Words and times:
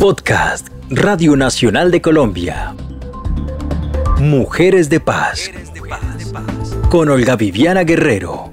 Podcast 0.00 0.68
Radio 0.90 1.36
Nacional 1.36 1.90
de 1.90 2.02
Colombia. 2.02 2.74
Mujeres 4.20 4.90
de 4.90 5.00
Paz. 5.00 5.50
Con 6.90 7.08
Olga 7.08 7.34
Viviana 7.36 7.82
Guerrero. 7.82 8.52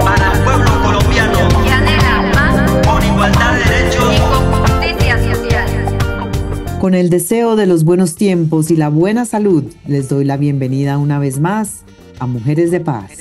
para 0.00 0.32
el 0.32 0.42
pueblo 0.42 0.82
colombiano 0.82 1.48
que 1.64 1.70
anhela 1.70 2.30
paz 2.32 2.86
con 2.86 3.04
igualdad 3.04 3.58
de 3.58 3.64
derechos 3.64 4.14
y 4.14 4.20
con 4.20 4.42
justicia 4.62 5.34
social. 5.34 6.78
Con 6.80 6.94
el 6.94 7.10
deseo 7.10 7.56
de 7.56 7.66
los 7.66 7.84
buenos 7.84 8.16
tiempos 8.16 8.70
y 8.70 8.76
la 8.76 8.88
buena 8.88 9.26
salud, 9.26 9.64
les 9.86 10.08
doy 10.08 10.24
la 10.24 10.38
bienvenida 10.38 10.96
una 10.96 11.18
vez 11.18 11.38
más 11.40 11.84
a 12.18 12.26
Mujeres 12.26 12.70
de 12.70 12.80
Paz. 12.80 13.12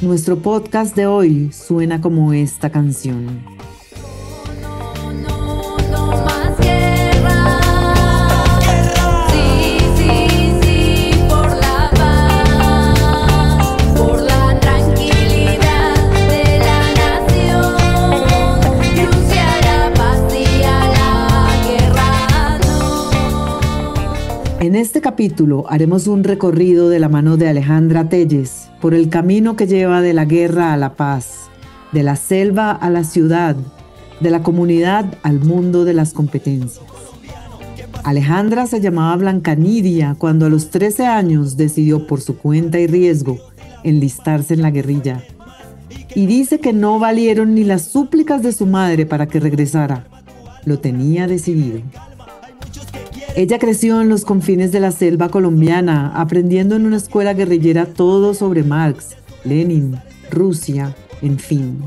Nuestro 0.00 0.38
podcast 0.38 0.94
de 0.96 1.06
hoy 1.06 1.52
suena 1.52 2.00
como 2.00 2.32
esta 2.32 2.70
canción. 2.70 3.57
En 24.68 24.76
este 24.76 25.00
capítulo 25.00 25.64
haremos 25.70 26.06
un 26.08 26.24
recorrido 26.24 26.90
de 26.90 26.98
la 26.98 27.08
mano 27.08 27.38
de 27.38 27.48
Alejandra 27.48 28.10
Telles 28.10 28.68
por 28.82 28.92
el 28.92 29.08
camino 29.08 29.56
que 29.56 29.66
lleva 29.66 30.02
de 30.02 30.12
la 30.12 30.26
guerra 30.26 30.74
a 30.74 30.76
la 30.76 30.92
paz, 30.92 31.48
de 31.92 32.02
la 32.02 32.16
selva 32.16 32.72
a 32.72 32.90
la 32.90 33.02
ciudad, 33.02 33.56
de 34.20 34.30
la 34.30 34.42
comunidad 34.42 35.06
al 35.22 35.40
mundo 35.40 35.86
de 35.86 35.94
las 35.94 36.12
competencias. 36.12 36.84
Alejandra 38.04 38.66
se 38.66 38.82
llamaba 38.82 39.16
Blancanidia 39.16 40.16
cuando 40.18 40.44
a 40.44 40.50
los 40.50 40.68
13 40.68 41.06
años 41.06 41.56
decidió 41.56 42.06
por 42.06 42.20
su 42.20 42.36
cuenta 42.36 42.78
y 42.78 42.86
riesgo 42.86 43.38
enlistarse 43.84 44.52
en 44.52 44.60
la 44.60 44.70
guerrilla. 44.70 45.24
Y 46.14 46.26
dice 46.26 46.60
que 46.60 46.74
no 46.74 46.98
valieron 46.98 47.54
ni 47.54 47.64
las 47.64 47.84
súplicas 47.84 48.42
de 48.42 48.52
su 48.52 48.66
madre 48.66 49.06
para 49.06 49.28
que 49.28 49.40
regresara. 49.40 50.06
Lo 50.66 50.78
tenía 50.78 51.26
decidido. 51.26 51.80
Ella 53.36 53.58
creció 53.58 54.00
en 54.00 54.08
los 54.08 54.24
confines 54.24 54.72
de 54.72 54.80
la 54.80 54.90
selva 54.90 55.28
colombiana, 55.28 56.12
aprendiendo 56.14 56.76
en 56.76 56.86
una 56.86 56.96
escuela 56.96 57.34
guerrillera 57.34 57.86
todo 57.86 58.34
sobre 58.34 58.62
Marx, 58.62 59.16
Lenin, 59.44 59.96
Rusia, 60.30 60.96
en 61.22 61.38
fin. 61.38 61.84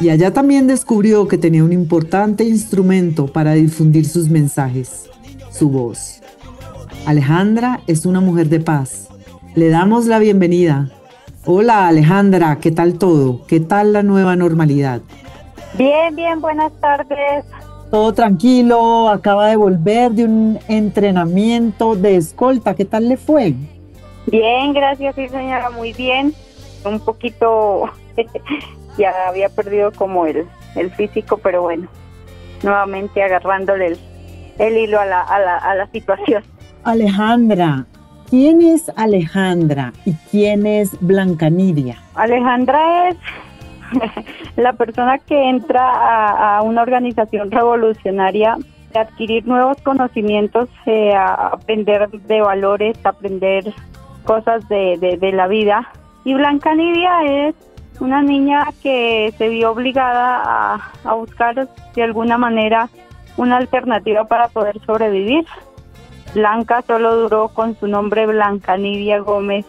Y 0.00 0.10
allá 0.10 0.32
también 0.32 0.66
descubrió 0.66 1.28
que 1.28 1.38
tenía 1.38 1.64
un 1.64 1.72
importante 1.72 2.44
instrumento 2.44 3.26
para 3.26 3.52
difundir 3.52 4.06
sus 4.06 4.28
mensajes, 4.28 5.10
su 5.50 5.68
voz. 5.68 6.20
Alejandra 7.06 7.80
es 7.86 8.06
una 8.06 8.20
mujer 8.20 8.48
de 8.48 8.60
paz. 8.60 9.08
Le 9.54 9.68
damos 9.68 10.06
la 10.06 10.18
bienvenida. 10.18 10.90
Hola 11.44 11.88
Alejandra, 11.88 12.58
¿qué 12.60 12.70
tal 12.70 12.98
todo? 12.98 13.44
¿Qué 13.46 13.60
tal 13.60 13.92
la 13.92 14.02
nueva 14.02 14.36
normalidad? 14.36 15.00
Bien, 15.76 16.14
bien, 16.14 16.40
buenas 16.40 16.72
tardes. 16.80 17.44
Todo 17.90 18.12
tranquilo, 18.12 19.08
acaba 19.08 19.48
de 19.48 19.56
volver 19.56 20.12
de 20.12 20.24
un 20.24 20.60
entrenamiento 20.68 21.96
de 21.96 22.16
escolta. 22.16 22.76
¿Qué 22.76 22.84
tal 22.84 23.08
le 23.08 23.16
fue? 23.16 23.54
Bien, 24.26 24.72
gracias, 24.72 25.16
sí, 25.16 25.28
señora, 25.28 25.70
muy 25.70 25.92
bien. 25.92 26.32
Un 26.84 27.00
poquito, 27.00 27.90
ya 28.98 29.12
había 29.26 29.48
perdido 29.48 29.90
como 29.90 30.24
el, 30.26 30.46
el 30.76 30.92
físico, 30.92 31.38
pero 31.42 31.62
bueno, 31.62 31.88
nuevamente 32.62 33.24
agarrándole 33.24 33.88
el, 33.88 33.98
el 34.58 34.76
hilo 34.76 35.00
a 35.00 35.06
la, 35.06 35.22
a, 35.22 35.40
la, 35.40 35.56
a 35.56 35.74
la 35.74 35.86
situación. 35.88 36.44
Alejandra, 36.84 37.86
¿quién 38.28 38.62
es 38.62 38.90
Alejandra 38.94 39.92
y 40.06 40.14
quién 40.30 40.64
es 40.64 40.96
Blancanidia? 41.00 42.00
Alejandra 42.14 43.08
es 43.08 43.16
la 44.56 44.72
persona 44.74 45.18
que 45.18 45.48
entra 45.48 46.56
a, 46.56 46.62
una 46.62 46.82
organización 46.82 47.50
revolucionaria 47.50 48.56
de 48.92 48.98
adquirir 48.98 49.46
nuevos 49.46 49.80
conocimientos, 49.82 50.68
eh, 50.86 51.14
a 51.14 51.48
aprender 51.48 52.08
de 52.10 52.40
valores, 52.40 52.98
aprender 53.04 53.72
cosas 54.24 54.68
de 54.68 55.30
la 55.32 55.46
vida. 55.46 55.88
Y 56.24 56.34
Blanca 56.34 56.74
Nidia 56.74 57.22
es 57.24 57.54
una 58.00 58.22
niña 58.22 58.66
que 58.82 59.32
se 59.38 59.48
vio 59.48 59.72
obligada 59.72 60.42
a, 60.44 60.92
a 61.04 61.14
buscar 61.14 61.68
de 61.94 62.02
alguna 62.02 62.38
manera 62.38 62.88
una 63.36 63.58
alternativa 63.58 64.24
para 64.24 64.48
poder 64.48 64.80
sobrevivir. 64.84 65.44
Blanca 66.34 66.82
solo 66.86 67.16
duró 67.16 67.48
con 67.48 67.76
su 67.76 67.86
nombre 67.86 68.26
Blanca 68.26 68.76
Nidia 68.76 69.18
Gómez 69.20 69.66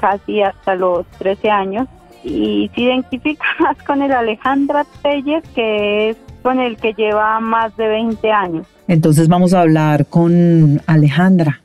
casi 0.00 0.42
hasta 0.42 0.74
los 0.74 1.06
13 1.18 1.50
años 1.50 1.88
y 2.24 2.70
se 2.74 2.80
identifica 2.80 3.44
más 3.60 3.76
con 3.86 4.02
el 4.02 4.12
Alejandra 4.12 4.86
Telles, 5.02 5.44
que 5.54 6.10
es 6.10 6.16
con 6.42 6.60
el 6.60 6.76
que 6.76 6.92
lleva 6.94 7.40
más 7.40 7.76
de 7.76 7.88
20 7.88 8.30
años. 8.32 8.66
Entonces 8.88 9.28
vamos 9.28 9.54
a 9.54 9.60
hablar 9.60 10.06
con 10.06 10.82
Alejandra. 10.86 11.60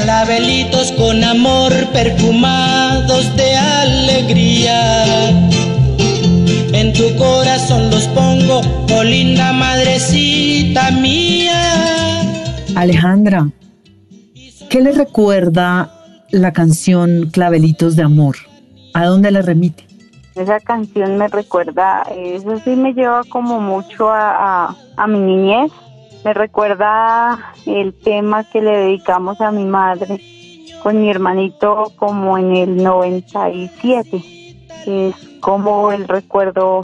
Clavelitos 0.00 0.92
con 0.92 1.22
amor 1.22 1.72
perfumados 1.92 3.36
de 3.36 3.56
alegría. 3.56 5.30
En 6.72 6.92
tu 6.92 7.14
corazón 7.16 7.90
los 7.90 8.06
pongo, 8.08 8.60
oh 8.94 9.02
linda 9.02 9.52
madrecita 9.52 10.90
mía. 10.92 12.22
Alejandra, 12.76 13.48
¿qué 14.70 14.80
le 14.80 14.92
recuerda 14.92 15.99
la 16.30 16.52
canción 16.52 17.30
Clavelitos 17.30 17.96
de 17.96 18.02
Amor? 18.02 18.36
¿A 18.94 19.06
dónde 19.06 19.30
le 19.30 19.42
remite? 19.42 19.86
Esa 20.34 20.60
canción 20.60 21.18
me 21.18 21.28
recuerda, 21.28 22.02
eso 22.14 22.58
sí 22.64 22.70
me 22.70 22.92
lleva 22.92 23.22
como 23.24 23.60
mucho 23.60 24.08
a, 24.08 24.68
a, 24.68 24.76
a 24.96 25.06
mi 25.06 25.18
niñez. 25.18 25.72
Me 26.24 26.34
recuerda 26.34 27.52
el 27.66 27.94
tema 27.94 28.44
que 28.44 28.60
le 28.60 28.70
dedicamos 28.70 29.40
a 29.40 29.50
mi 29.50 29.64
madre 29.64 30.20
con 30.82 31.00
mi 31.00 31.10
hermanito 31.10 31.92
como 31.96 32.38
en 32.38 32.56
el 32.56 32.76
97. 32.76 34.22
Es 34.86 35.14
como 35.40 35.92
el 35.92 36.08
recuerdo 36.08 36.82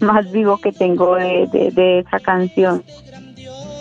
más 0.00 0.30
vivo 0.32 0.58
que 0.58 0.72
tengo 0.72 1.14
de, 1.14 1.48
de, 1.52 1.70
de 1.70 2.00
esa 2.00 2.20
canción. 2.20 2.82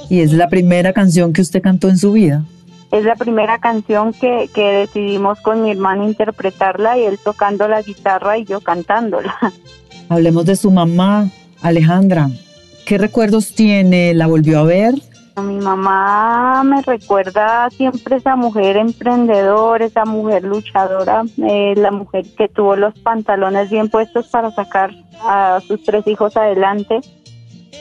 Y 0.09 0.21
es 0.21 0.31
la 0.33 0.47
primera 0.47 0.93
canción 0.93 1.33
que 1.33 1.41
usted 1.41 1.61
cantó 1.61 1.89
en 1.89 1.97
su 1.97 2.13
vida. 2.13 2.43
Es 2.91 3.03
la 3.03 3.15
primera 3.15 3.59
canción 3.59 4.13
que, 4.13 4.49
que 4.53 4.71
decidimos 4.71 5.39
con 5.41 5.63
mi 5.63 5.71
hermano 5.71 6.05
interpretarla 6.05 6.97
y 6.97 7.03
él 7.03 7.19
tocando 7.23 7.67
la 7.67 7.81
guitarra 7.81 8.37
y 8.37 8.45
yo 8.45 8.61
cantándola. 8.61 9.35
Hablemos 10.09 10.45
de 10.45 10.55
su 10.55 10.71
mamá, 10.71 11.29
Alejandra. 11.61 12.29
¿Qué 12.85 12.97
recuerdos 12.97 13.53
tiene? 13.53 14.13
¿La 14.13 14.27
volvió 14.27 14.59
a 14.59 14.63
ver? 14.63 14.95
Mi 15.41 15.57
mamá 15.57 16.63
me 16.63 16.81
recuerda 16.81 17.69
siempre 17.69 18.15
esa 18.15 18.35
mujer 18.35 18.75
emprendedora, 18.75 19.85
esa 19.85 20.03
mujer 20.03 20.43
luchadora, 20.43 21.23
eh, 21.37 21.75
la 21.77 21.91
mujer 21.91 22.25
que 22.35 22.47
tuvo 22.47 22.75
los 22.75 22.97
pantalones 22.99 23.69
bien 23.69 23.89
puestos 23.89 24.29
para 24.29 24.49
sacar 24.49 24.91
a 25.21 25.59
sus 25.67 25.83
tres 25.83 26.07
hijos 26.07 26.37
adelante. 26.37 27.01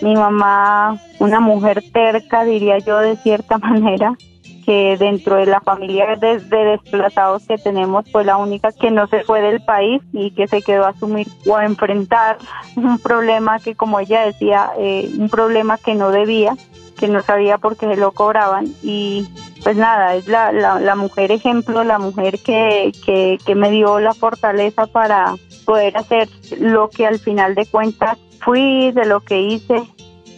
Mi 0.02 0.14
mamá, 0.14 1.00
una 1.18 1.40
mujer 1.40 1.82
terca, 1.94 2.44
diría 2.44 2.78
yo, 2.78 2.98
de 2.98 3.16
cierta 3.16 3.56
manera, 3.58 4.14
que 4.64 4.96
dentro 4.98 5.36
de 5.36 5.46
la 5.46 5.60
familia 5.60 6.16
de, 6.16 6.40
de, 6.40 6.64
desplazados 6.64 7.46
que 7.46 7.56
tenemos 7.56 8.04
fue 8.10 8.24
la 8.24 8.36
única 8.36 8.72
que 8.72 8.90
no 8.90 9.06
se 9.06 9.22
fue 9.22 9.40
del 9.40 9.62
país 9.62 10.02
y 10.12 10.32
que 10.32 10.48
se 10.48 10.60
quedó 10.60 10.84
a 10.84 10.88
asumir 10.88 11.28
o 11.46 11.56
a 11.56 11.64
enfrentar 11.64 12.38
un 12.74 12.98
problema 12.98 13.60
que, 13.60 13.76
como 13.76 14.00
ella 14.00 14.26
decía, 14.26 14.72
eh, 14.76 15.08
un 15.18 15.28
problema 15.28 15.78
que 15.78 15.94
no 15.94 16.10
debía, 16.10 16.56
que 16.98 17.06
no 17.06 17.22
sabía 17.22 17.58
por 17.58 17.76
qué 17.76 17.86
se 17.86 17.96
lo 17.96 18.10
cobraban. 18.10 18.66
Y 18.82 19.28
pues 19.62 19.76
nada, 19.76 20.16
es 20.16 20.26
la, 20.26 20.50
la, 20.50 20.80
la 20.80 20.96
mujer 20.96 21.30
ejemplo, 21.30 21.84
la 21.84 21.98
mujer 21.98 22.40
que, 22.40 22.92
que, 23.04 23.38
que 23.46 23.54
me 23.54 23.70
dio 23.70 24.00
la 24.00 24.14
fortaleza 24.14 24.86
para 24.86 25.36
poder 25.64 25.96
hacer 25.96 26.28
lo 26.58 26.90
que 26.90 27.06
al 27.06 27.20
final 27.20 27.54
de 27.54 27.66
cuentas 27.66 28.18
fui, 28.40 28.90
de 28.92 29.06
lo 29.06 29.20
que 29.20 29.40
hice 29.40 29.82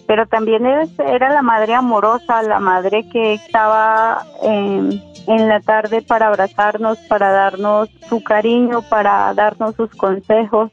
pero 0.08 0.26
también 0.26 0.64
era 0.66 1.28
la 1.28 1.42
madre 1.42 1.74
amorosa, 1.74 2.42
la 2.42 2.58
madre 2.58 3.06
que 3.12 3.34
estaba 3.34 4.24
en, 4.42 5.02
en, 5.26 5.48
la 5.48 5.60
tarde 5.60 6.00
para 6.00 6.28
abrazarnos, 6.28 6.96
para 7.10 7.30
darnos 7.30 7.90
su 8.08 8.24
cariño, 8.24 8.80
para 8.88 9.34
darnos 9.34 9.76
sus 9.76 9.94
consejos. 9.94 10.72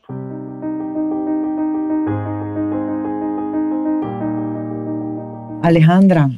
Alejandra, 5.61 6.29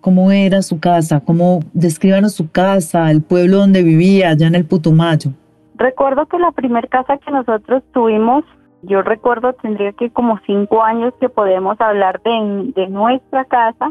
¿Cómo 0.00 0.30
era 0.30 0.62
su 0.62 0.78
casa? 0.78 1.20
¿Cómo 1.20 1.60
descríbanos 1.74 2.32
su 2.32 2.50
casa, 2.50 3.10
el 3.10 3.20
pueblo 3.20 3.58
donde 3.58 3.82
vivía, 3.82 4.30
allá 4.30 4.46
en 4.46 4.54
el 4.54 4.64
Putumayo? 4.64 5.32
Recuerdo 5.74 6.24
que 6.26 6.38
la 6.38 6.52
primera 6.52 6.86
casa 6.88 7.18
que 7.18 7.30
nosotros 7.30 7.82
tuvimos, 7.92 8.44
yo 8.82 9.02
recuerdo 9.02 9.52
tendría 9.54 9.92
que 9.92 10.10
como 10.10 10.38
cinco 10.46 10.82
años 10.82 11.12
que 11.20 11.28
podemos 11.28 11.80
hablar 11.80 12.20
de, 12.22 12.86
nuestra 12.88 13.44
casa, 13.44 13.90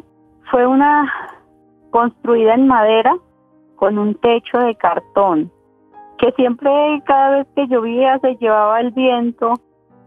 fue 0.50 0.66
una 0.66 1.12
construida 1.89 2.54
en 2.54 2.68
madera 2.68 3.16
con 3.75 3.98
un 3.98 4.16
techo 4.16 4.60
de 4.60 4.75
cartón, 4.75 5.51
que 6.18 6.31
siempre 6.34 6.72
cada 7.06 7.38
vez 7.38 7.48
que 7.56 7.68
llovía 7.68 8.18
se 8.19 8.36
llevaba 8.38 8.80
el 8.80 8.92
viento, 8.92 9.54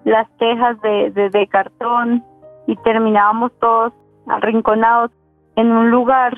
las 0.04 0.28
tejas 0.38 0.80
de, 0.80 1.10
de, 1.10 1.30
de 1.30 1.46
cartón 1.46 2.24
y 2.66 2.76
terminábamos 2.76 3.52
todos 3.60 3.92
arrinconados 4.26 5.10
en 5.56 5.70
un 5.70 5.90
lugar 5.90 6.36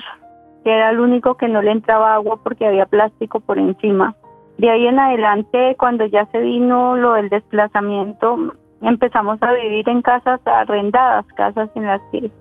que 0.63 0.71
era 0.71 0.89
el 0.89 0.99
único 0.99 1.35
que 1.35 1.47
no 1.47 1.61
le 1.61 1.71
entraba 1.71 2.15
agua 2.15 2.39
porque 2.41 2.65
había 2.65 2.85
plástico 2.85 3.39
por 3.39 3.57
encima. 3.57 4.15
De 4.57 4.69
ahí 4.69 4.87
en 4.87 4.99
adelante, 4.99 5.75
cuando 5.77 6.05
ya 6.05 6.25
se 6.27 6.39
vino 6.39 6.95
lo 6.95 7.13
del 7.13 7.29
desplazamiento, 7.29 8.53
empezamos 8.81 9.41
a 9.41 9.53
vivir 9.53 9.87
en 9.89 10.01
casas 10.01 10.39
arrendadas, 10.45 11.25
casas 11.35 11.69
en 11.75 11.85
las 11.85 12.01
que 12.11 12.31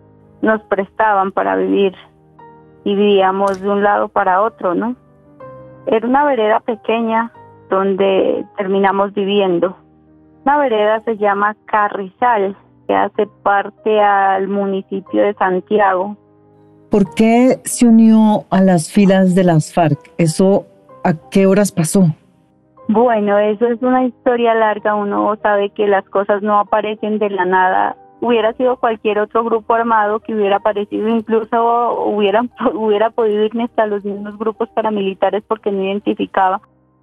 nos 0.43 0.62
prestaban 0.64 1.32
para 1.32 1.56
vivir 1.56 1.94
y 2.85 2.94
vivíamos 2.94 3.61
de 3.61 3.69
un 3.70 3.82
lado 3.82 4.09
para 4.09 4.43
otro, 4.43 4.75
¿no? 4.75 4.97
Era 5.87 6.06
una 6.06 6.25
vereda 6.25 6.61
pequeña 6.61 7.32
donde 7.70 8.44
terminamos 8.56 9.14
viviendo. 9.14 9.76
La 10.44 10.59
vereda 10.59 11.00
se 11.00 11.17
llama 11.17 11.56
Carrizal, 11.67 12.56
que 12.87 12.94
hace 12.94 13.26
parte 13.43 14.00
al 14.00 14.49
municipio 14.49 15.23
de 15.23 15.35
Santiago. 15.35 16.17
¿Por 16.91 17.14
qué 17.14 17.61
se 17.64 17.87
unió 17.87 18.44
a 18.50 18.61
las 18.61 18.93
filas 18.93 19.35
de 19.35 19.44
las 19.44 19.73
FARC? 19.73 20.12
¿Eso 20.19 20.67
a 21.04 21.14
qué 21.31 21.46
horas 21.46 21.72
pasó? 21.72 22.06
Bueno, 22.88 23.38
eso 23.38 23.66
es 23.66 23.81
una 23.82 24.04
historia 24.04 24.54
larga. 24.54 24.94
Uno 24.94 25.37
sabe 25.43 25.70
que 25.70 25.87
las 25.87 26.04
cosas 26.08 26.43
no 26.43 26.58
aparecen 26.58 27.19
de 27.19 27.31
la 27.31 27.44
nada. 27.44 27.96
Hubiera 28.20 28.52
sido 28.54 28.76
cualquier 28.76 29.19
otro 29.19 29.43
grupo 29.44 29.75
armado 29.75 30.20
que 30.20 30.34
hubiera 30.34 30.56
aparecido, 30.56 31.08
incluso 31.08 32.04
hubiera, 32.06 32.43
podido 33.10 33.44
irme 33.44 33.64
hasta 33.64 33.87
los 33.87 34.04
mismos 34.04 34.38
grupos 34.38 34.69
paramilitares 34.70 35.43
porque 35.46 35.72
no 35.72 35.82
identificaba. 35.82 36.60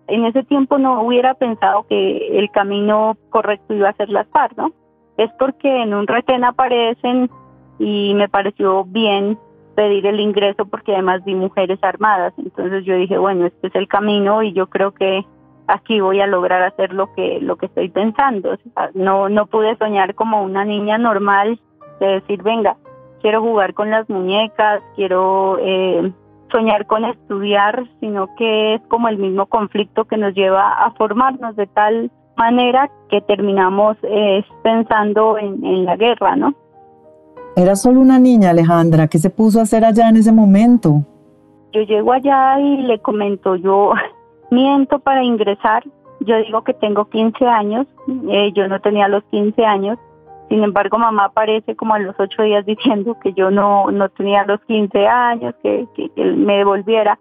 En 0.07 0.25
ese 0.25 0.43
tiempo 0.43 0.77
no 0.77 1.01
hubiera 1.03 1.35
pensado 1.35 1.85
que 1.87 2.39
el 2.39 2.49
camino 2.51 3.15
correcto 3.29 3.73
iba 3.73 3.89
a 3.89 3.93
ser 3.93 4.09
las 4.09 4.27
FARC, 4.29 4.57
¿no? 4.57 4.71
Es 5.17 5.29
porque 5.37 5.83
en 5.83 5.93
un 5.93 6.07
retén 6.07 6.43
aparecen 6.43 7.29
y 7.77 8.13
me 8.15 8.27
pareció 8.29 8.85
bien 8.85 9.37
pedir 9.79 10.05
el 10.07 10.19
ingreso 10.19 10.65
porque 10.65 10.91
además 10.91 11.23
vi 11.23 11.35
mujeres 11.35 11.79
armadas. 11.81 12.33
Entonces 12.37 12.83
yo 12.83 12.97
dije, 12.97 13.17
bueno, 13.17 13.45
este 13.45 13.67
es 13.67 13.75
el 13.75 13.87
camino 13.87 14.43
y 14.43 14.51
yo 14.51 14.67
creo 14.67 14.91
que 14.91 15.25
aquí 15.67 16.01
voy 16.01 16.19
a 16.19 16.27
lograr 16.27 16.61
hacer 16.63 16.91
lo 16.91 17.13
que 17.13 17.39
lo 17.39 17.55
que 17.55 17.67
estoy 17.67 17.87
pensando. 17.87 18.51
O 18.51 18.57
sea, 18.57 18.89
no 18.93 19.29
no 19.29 19.45
pude 19.45 19.77
soñar 19.77 20.15
como 20.15 20.43
una 20.43 20.65
niña 20.65 20.97
normal 20.97 21.61
de 22.01 22.07
decir, 22.07 22.43
venga, 22.43 22.75
quiero 23.21 23.41
jugar 23.41 23.73
con 23.73 23.89
las 23.89 24.09
muñecas, 24.09 24.81
quiero 24.97 25.57
eh, 25.61 26.11
soñar 26.51 26.85
con 26.85 27.05
estudiar, 27.05 27.85
sino 28.01 28.35
que 28.35 28.73
es 28.73 28.81
como 28.89 29.07
el 29.07 29.17
mismo 29.17 29.45
conflicto 29.45 30.03
que 30.03 30.17
nos 30.17 30.33
lleva 30.33 30.73
a 30.73 30.91
formarnos 30.91 31.55
de 31.55 31.67
tal 31.67 32.11
manera 32.35 32.89
que 33.09 33.21
terminamos 33.21 33.95
eh, 34.03 34.43
pensando 34.61 35.37
en, 35.37 35.63
en 35.63 35.85
la 35.85 35.95
guerra, 35.95 36.35
¿no? 36.35 36.53
Era 37.59 37.75
solo 37.75 37.99
una 37.99 38.19
niña, 38.19 38.51
Alejandra. 38.51 39.09
¿Qué 39.09 39.17
se 39.17 39.29
puso 39.29 39.59
a 39.59 39.63
hacer 39.63 39.83
allá 39.83 40.07
en 40.07 40.15
ese 40.15 40.31
momento? 40.31 41.03
Yo 41.73 41.81
llego 41.81 42.13
allá 42.13 42.57
y 42.57 42.83
le 42.83 42.99
comento, 42.99 43.57
yo 43.57 43.91
miento 44.49 44.99
para 44.99 45.25
ingresar. 45.25 45.83
Yo 46.21 46.37
digo 46.37 46.63
que 46.63 46.73
tengo 46.73 47.09
15 47.09 47.45
años, 47.45 47.85
eh, 48.29 48.53
yo 48.53 48.69
no 48.69 48.79
tenía 48.79 49.09
los 49.09 49.25
15 49.25 49.65
años. 49.65 49.99
Sin 50.47 50.63
embargo, 50.63 50.97
mamá 50.97 51.25
aparece 51.25 51.75
como 51.75 51.95
a 51.95 51.99
los 51.99 52.15
8 52.17 52.43
días 52.43 52.65
diciendo 52.73 53.17
que 53.21 53.33
yo 53.33 53.51
no, 53.51 53.91
no 53.91 54.07
tenía 54.07 54.45
los 54.45 54.61
15 54.61 55.05
años, 55.05 55.53
que, 55.61 55.85
que, 55.95 56.07
que 56.11 56.23
me 56.23 56.59
devolviera. 56.59 57.19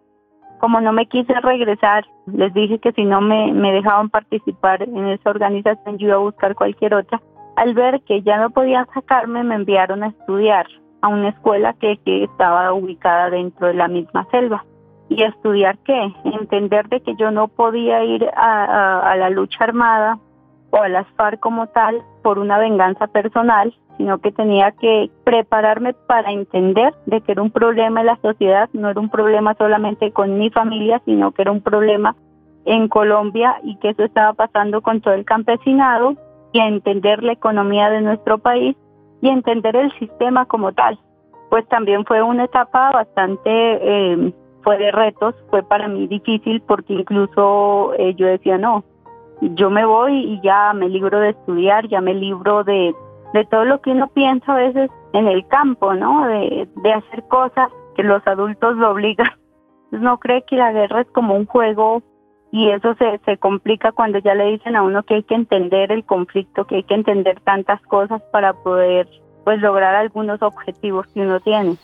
Como 0.61 0.81
no 0.81 0.93
me 0.93 1.06
quise 1.06 1.35
regresar, 1.40 2.06
les 2.32 2.55
dije 2.55 2.79
que 2.79 2.93
si 2.93 3.05
no 3.05 3.20
me, 3.20 3.52
me 3.52 3.73
dejaban 3.73 4.08
participar 4.08 4.85
en 4.85 5.08
esa 5.08 5.31
organización, 5.31 5.99
yo 5.99 6.06
iba 6.06 6.17
a 6.17 6.20
buscar 6.20 6.55
cualquier 6.55 6.94
otra. 6.94 7.20
Al 7.58 7.75
ver 7.75 8.02
que 8.02 8.22
ya 8.22 8.38
no 8.38 8.50
podían 8.50 8.87
sacarme, 8.94 9.43
me 9.43 9.56
enviaron 9.56 10.05
a 10.05 10.10
estudiar 10.10 10.69
a 11.00 11.08
una 11.08 11.31
escuela 11.31 11.72
que, 11.72 11.99
estaba 12.05 12.72
ubicada 12.72 13.31
dentro 13.31 13.66
de 13.66 13.75
la 13.75 13.88
misma 13.88 14.28
selva. 14.31 14.64
¿Y 15.08 15.25
estudiar 15.25 15.76
qué? 15.78 16.14
Entender 16.22 16.88
de 16.88 17.00
que 17.00 17.16
yo 17.16 17.32
no 17.32 17.49
podía 17.49 18.05
ir 18.05 18.31
a, 18.37 18.64
a, 18.64 19.10
a 19.10 19.16
la 19.16 19.31
lucha 19.31 19.64
armada 19.64 20.20
o 20.70 20.76
a 20.76 20.88
las 20.88 21.08
FARC 21.16 21.40
como 21.40 21.66
tal 21.66 22.00
por 22.22 22.38
una 22.38 22.58
venganza 22.58 23.08
personal, 23.08 23.75
sino 23.96 24.19
que 24.19 24.31
tenía 24.31 24.70
que 24.70 25.11
prepararme 25.25 25.94
para 25.94 26.31
entender 26.31 26.94
de 27.06 27.22
que 27.22 27.32
era 27.32 27.43
un 27.43 27.50
problema 27.50 28.02
en 28.02 28.06
la 28.06 28.20
sociedad, 28.22 28.70
no 28.72 28.88
era 28.88 29.00
un 29.00 29.11
problema 29.11 29.54
solamente 29.54 30.12
con 30.12 30.38
mi 30.38 30.50
familia, 30.50 31.02
sino 31.04 31.32
que 31.32 31.43
era 31.43 31.50
un 31.50 31.62
problema 31.62 32.14
en 32.66 32.87
Colombia 32.87 33.56
y 33.64 33.75
que 33.78 33.88
eso 33.88 34.04
estaba 34.04 34.34
pasando 34.34 34.81
con 34.81 35.00
todo 35.00 35.14
el 35.14 35.25
campesinado 35.25 36.14
y 36.52 36.60
entender 36.60 37.22
la 37.22 37.32
economía 37.32 37.90
de 37.90 38.00
nuestro 38.00 38.38
país 38.38 38.76
y 39.20 39.28
entender 39.28 39.76
el 39.76 39.92
sistema 39.98 40.46
como 40.46 40.72
tal. 40.72 40.98
Pues 41.50 41.66
también 41.68 42.04
fue 42.04 42.22
una 42.22 42.44
etapa 42.44 42.90
bastante, 42.90 43.40
eh, 43.50 44.32
fue 44.62 44.78
de 44.78 44.90
retos, 44.92 45.34
fue 45.50 45.62
para 45.62 45.88
mí 45.88 46.06
difícil 46.06 46.60
porque 46.62 46.92
incluso 46.92 47.94
eh, 47.98 48.14
yo 48.14 48.26
decía, 48.26 48.58
no, 48.58 48.84
yo 49.40 49.70
me 49.70 49.84
voy 49.84 50.14
y 50.14 50.40
ya 50.42 50.72
me 50.74 50.88
libro 50.88 51.20
de 51.20 51.30
estudiar, 51.30 51.88
ya 51.88 52.00
me 52.00 52.14
libro 52.14 52.64
de, 52.64 52.94
de 53.34 53.44
todo 53.46 53.64
lo 53.64 53.80
que 53.80 53.90
uno 53.90 54.08
piensa 54.08 54.52
a 54.52 54.56
veces 54.56 54.90
en 55.12 55.26
el 55.26 55.46
campo, 55.48 55.94
¿no? 55.94 56.26
De, 56.26 56.68
de 56.76 56.92
hacer 56.92 57.22
cosas 57.28 57.70
que 57.94 58.02
los 58.02 58.26
adultos 58.26 58.76
lo 58.76 58.92
obligan. 58.92 59.30
No 59.90 60.18
cree 60.18 60.42
que 60.42 60.56
la 60.56 60.70
guerra 60.70 61.00
es 61.00 61.10
como 61.12 61.34
un 61.34 61.46
juego 61.46 62.02
y 62.50 62.70
eso 62.70 62.94
se, 62.94 63.20
se 63.24 63.36
complica 63.36 63.92
cuando 63.92 64.18
ya 64.18 64.34
le 64.34 64.52
dicen 64.52 64.76
a 64.76 64.82
uno 64.82 65.02
que 65.02 65.14
hay 65.14 65.22
que 65.22 65.34
entender 65.34 65.92
el 65.92 66.04
conflicto, 66.04 66.66
que 66.66 66.76
hay 66.76 66.82
que 66.84 66.94
entender 66.94 67.40
tantas 67.40 67.80
cosas 67.82 68.22
para 68.32 68.54
poder 68.54 69.08
pues 69.44 69.60
lograr 69.60 69.94
algunos 69.94 70.42
objetivos 70.42 71.06
que 71.08 71.20
uno 71.20 71.40
tiene. 71.40 71.76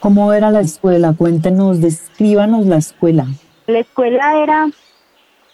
¿Cómo 0.00 0.32
era 0.32 0.50
la 0.50 0.60
escuela? 0.60 1.14
Cuéntenos, 1.16 1.80
descríbanos 1.80 2.66
la 2.66 2.76
escuela. 2.76 3.26
La 3.66 3.78
escuela 3.78 4.42
era 4.42 4.66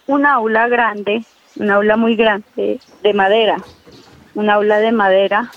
un 0.09 0.27
aula 0.27 0.67
grande, 0.69 1.25
un 1.57 1.71
aula 1.71 1.97
muy 1.97 2.17
grande 2.17 2.81
de 3.03 3.15
madera, 3.15 3.59
un 4.35 4.51
aula 4.51 4.79
de 4.79 4.91
madera, 4.91 5.51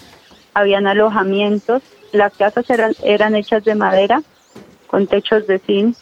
habían 0.54 0.86
alojamientos, 0.86 1.82
las 2.12 2.34
casas 2.38 2.70
eran, 2.70 2.94
eran 3.04 3.36
hechas 3.36 3.64
de 3.64 3.74
madera 3.74 4.22
con 4.86 5.08
techos 5.08 5.48
de 5.48 5.58
zinc. 5.58 5.98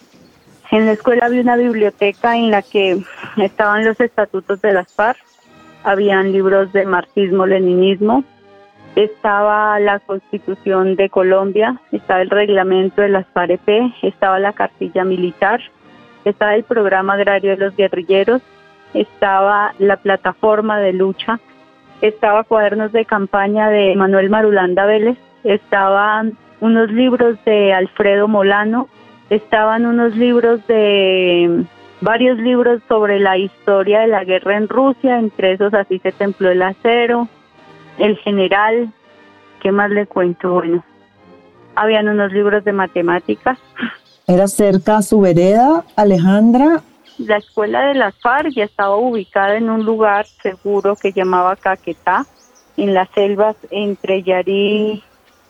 En 0.71 0.85
la 0.85 0.93
escuela 0.93 1.25
había 1.25 1.41
una 1.41 1.57
biblioteca 1.57 2.37
en 2.37 2.49
la 2.49 2.61
que 2.61 2.97
estaban 3.35 3.83
los 3.83 3.99
estatutos 3.99 4.61
de 4.61 4.71
las 4.71 4.93
FARC, 4.93 5.19
habían 5.83 6.31
libros 6.31 6.71
de 6.71 6.85
marxismo-leninismo, 6.85 8.23
estaba 8.95 9.77
la 9.79 9.99
Constitución 9.99 10.95
de 10.95 11.09
Colombia, 11.09 11.81
estaba 11.91 12.21
el 12.21 12.29
reglamento 12.29 13.01
de 13.01 13.09
las 13.09 13.27
FAREP, 13.27 13.67
estaba 14.01 14.39
la 14.39 14.53
cartilla 14.53 15.03
militar, 15.03 15.59
estaba 16.23 16.55
el 16.55 16.63
programa 16.63 17.13
agrario 17.13 17.51
de 17.51 17.57
los 17.57 17.75
guerrilleros, 17.75 18.41
estaba 18.93 19.73
la 19.77 19.97
plataforma 19.97 20.79
de 20.79 20.93
lucha, 20.93 21.41
estaba 22.01 22.45
cuadernos 22.45 22.93
de 22.93 23.03
campaña 23.03 23.69
de 23.69 23.93
Manuel 23.97 24.29
Marulanda 24.29 24.85
Vélez, 24.85 25.17
estaban 25.43 26.37
unos 26.61 26.89
libros 26.91 27.37
de 27.43 27.73
Alfredo 27.73 28.29
Molano, 28.29 28.87
estaban 29.31 29.85
unos 29.85 30.15
libros 30.17 30.59
de 30.67 31.65
varios 32.01 32.37
libros 32.37 32.81
sobre 32.89 33.17
la 33.19 33.37
historia 33.37 34.01
de 34.01 34.07
la 34.07 34.25
guerra 34.25 34.57
en 34.57 34.67
Rusia, 34.67 35.19
entre 35.19 35.53
esos 35.53 35.73
así 35.73 35.99
se 35.99 36.11
templó 36.11 36.51
el 36.51 36.61
acero, 36.61 37.29
el 37.97 38.17
general, 38.17 38.91
¿qué 39.61 39.71
más 39.71 39.89
le 39.89 40.05
cuento? 40.05 40.55
Bueno, 40.55 40.83
habían 41.75 42.09
unos 42.09 42.33
libros 42.33 42.65
de 42.65 42.73
matemáticas. 42.73 43.57
¿Era 44.27 44.47
cerca 44.47 44.97
a 44.97 45.01
su 45.01 45.21
vereda, 45.21 45.85
Alejandra? 45.95 46.81
La 47.17 47.37
escuela 47.37 47.85
de 47.85 47.93
las 47.93 48.19
FARC 48.19 48.51
ya 48.53 48.65
estaba 48.65 48.97
ubicada 48.97 49.55
en 49.55 49.69
un 49.69 49.85
lugar 49.85 50.25
seguro 50.25 50.97
que 50.97 51.13
llamaba 51.13 51.55
Caquetá, 51.55 52.25
en 52.75 52.93
las 52.93 53.09
selvas 53.11 53.55
entre 53.69 54.23
Yarí 54.23 55.01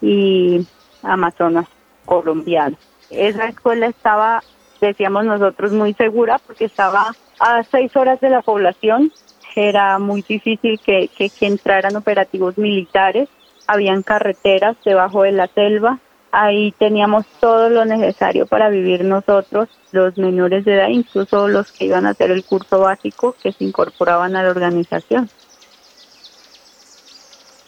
y 0.02 0.68
Amazonas 1.02 1.66
colombiano. 2.06 2.78
Esa 3.12 3.46
escuela 3.46 3.88
estaba, 3.88 4.44
decíamos 4.80 5.26
nosotros, 5.26 5.72
muy 5.72 5.94
segura 5.94 6.40
porque 6.40 6.66
estaba 6.66 7.14
a 7.40 7.64
seis 7.64 7.96
horas 7.96 8.20
de 8.22 8.30
la 8.30 8.42
población. 8.42 9.12
Era 9.56 10.00
muy 10.00 10.22
difícil 10.22 10.80
que, 10.80 11.10
que, 11.10 11.32
entraran 11.42 11.96
operativos 11.96 12.58
militares. 12.58 13.28
habían 13.68 14.02
carreteras 14.02 14.78
debajo 14.84 15.24
de 15.24 15.34
la 15.34 15.48
selva, 15.48 16.00
ahí 16.32 16.74
teníamos 16.78 17.26
todo 17.40 17.70
lo 17.70 17.86
necesario 17.86 18.46
para 18.48 18.70
vivir 18.70 19.04
nosotros, 19.04 19.70
los 19.92 20.18
menores 20.18 20.66
de 20.66 20.76
edad, 20.76 20.88
incluso 20.90 21.48
los 21.48 21.72
que 21.72 21.86
iban 21.86 22.06
a 22.06 22.12
hacer 22.12 22.32
el 22.32 22.44
curso 22.44 22.80
básico 22.80 23.36
que 23.42 23.52
se 23.52 23.64
incorporaban 23.64 24.36
a 24.36 24.44
la 24.44 24.50
organización. 24.50 25.30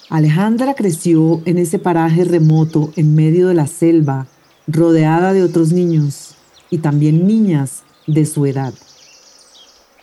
Alejandra 0.10 0.74
creció 0.74 1.42
en 1.46 1.58
ese 1.58 1.80
paraje 1.80 2.24
remoto 2.24 2.92
en 2.96 3.16
medio 3.16 3.48
de 3.48 3.56
la 3.56 3.68
selva, 3.68 4.28
rodeada 4.68 5.34
de 5.34 5.44
otros 5.44 5.72
niños 5.72 6.36
y 6.70 6.80
también 6.80 7.28
niñas 7.28 7.84
de 8.08 8.26
su 8.26 8.46
edad. 8.46 8.74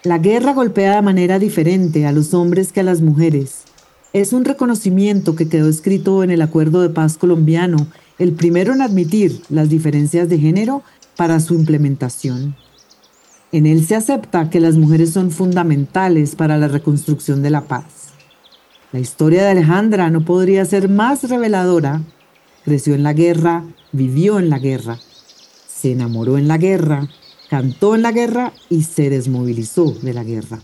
La 0.02 0.18
guerra 0.18 0.54
golpea 0.54 0.96
de 0.96 1.02
manera 1.02 1.38
diferente 1.38 2.06
a 2.06 2.12
los 2.12 2.32
hombres 2.32 2.72
que 2.72 2.80
a 2.80 2.84
las 2.84 3.02
mujeres. 3.02 3.64
Es 4.12 4.32
un 4.32 4.44
reconocimiento 4.44 5.36
que 5.36 5.48
quedó 5.48 5.68
escrito 5.68 6.22
en 6.22 6.30
el 6.30 6.42
Acuerdo 6.42 6.80
de 6.80 6.88
Paz 6.88 7.16
colombiano, 7.18 7.86
el 8.18 8.32
primero 8.32 8.72
en 8.72 8.82
admitir 8.82 9.42
las 9.50 9.68
diferencias 9.68 10.28
de 10.28 10.38
género 10.38 10.82
para 11.16 11.38
su 11.38 11.54
implementación. 11.54 12.56
En 13.52 13.66
él 13.66 13.84
se 13.86 13.96
acepta 13.96 14.48
que 14.48 14.60
las 14.60 14.76
mujeres 14.76 15.10
son 15.10 15.30
fundamentales 15.30 16.34
para 16.34 16.56
la 16.56 16.68
reconstrucción 16.68 17.42
de 17.42 17.50
la 17.50 17.62
paz. 17.62 18.10
La 18.92 19.00
historia 19.00 19.42
de 19.42 19.50
Alejandra 19.50 20.10
no 20.10 20.24
podría 20.24 20.64
ser 20.64 20.88
más 20.88 21.28
reveladora. 21.28 22.02
Creció 22.64 22.94
en 22.94 23.02
la 23.02 23.12
guerra, 23.12 23.64
vivió 23.92 24.38
en 24.38 24.50
la 24.50 24.59
guerra, 24.59 24.99
se 25.66 25.92
enamoró 25.92 26.38
en 26.38 26.49
la 26.49 26.59
guerra, 26.59 27.09
cantó 27.49 27.94
en 27.94 28.02
la 28.02 28.12
guerra 28.12 28.52
y 28.68 28.82
se 28.82 29.11
desmovilizó 29.11 29.92
de 30.02 30.14
la 30.14 30.25
guerra. 30.25 30.61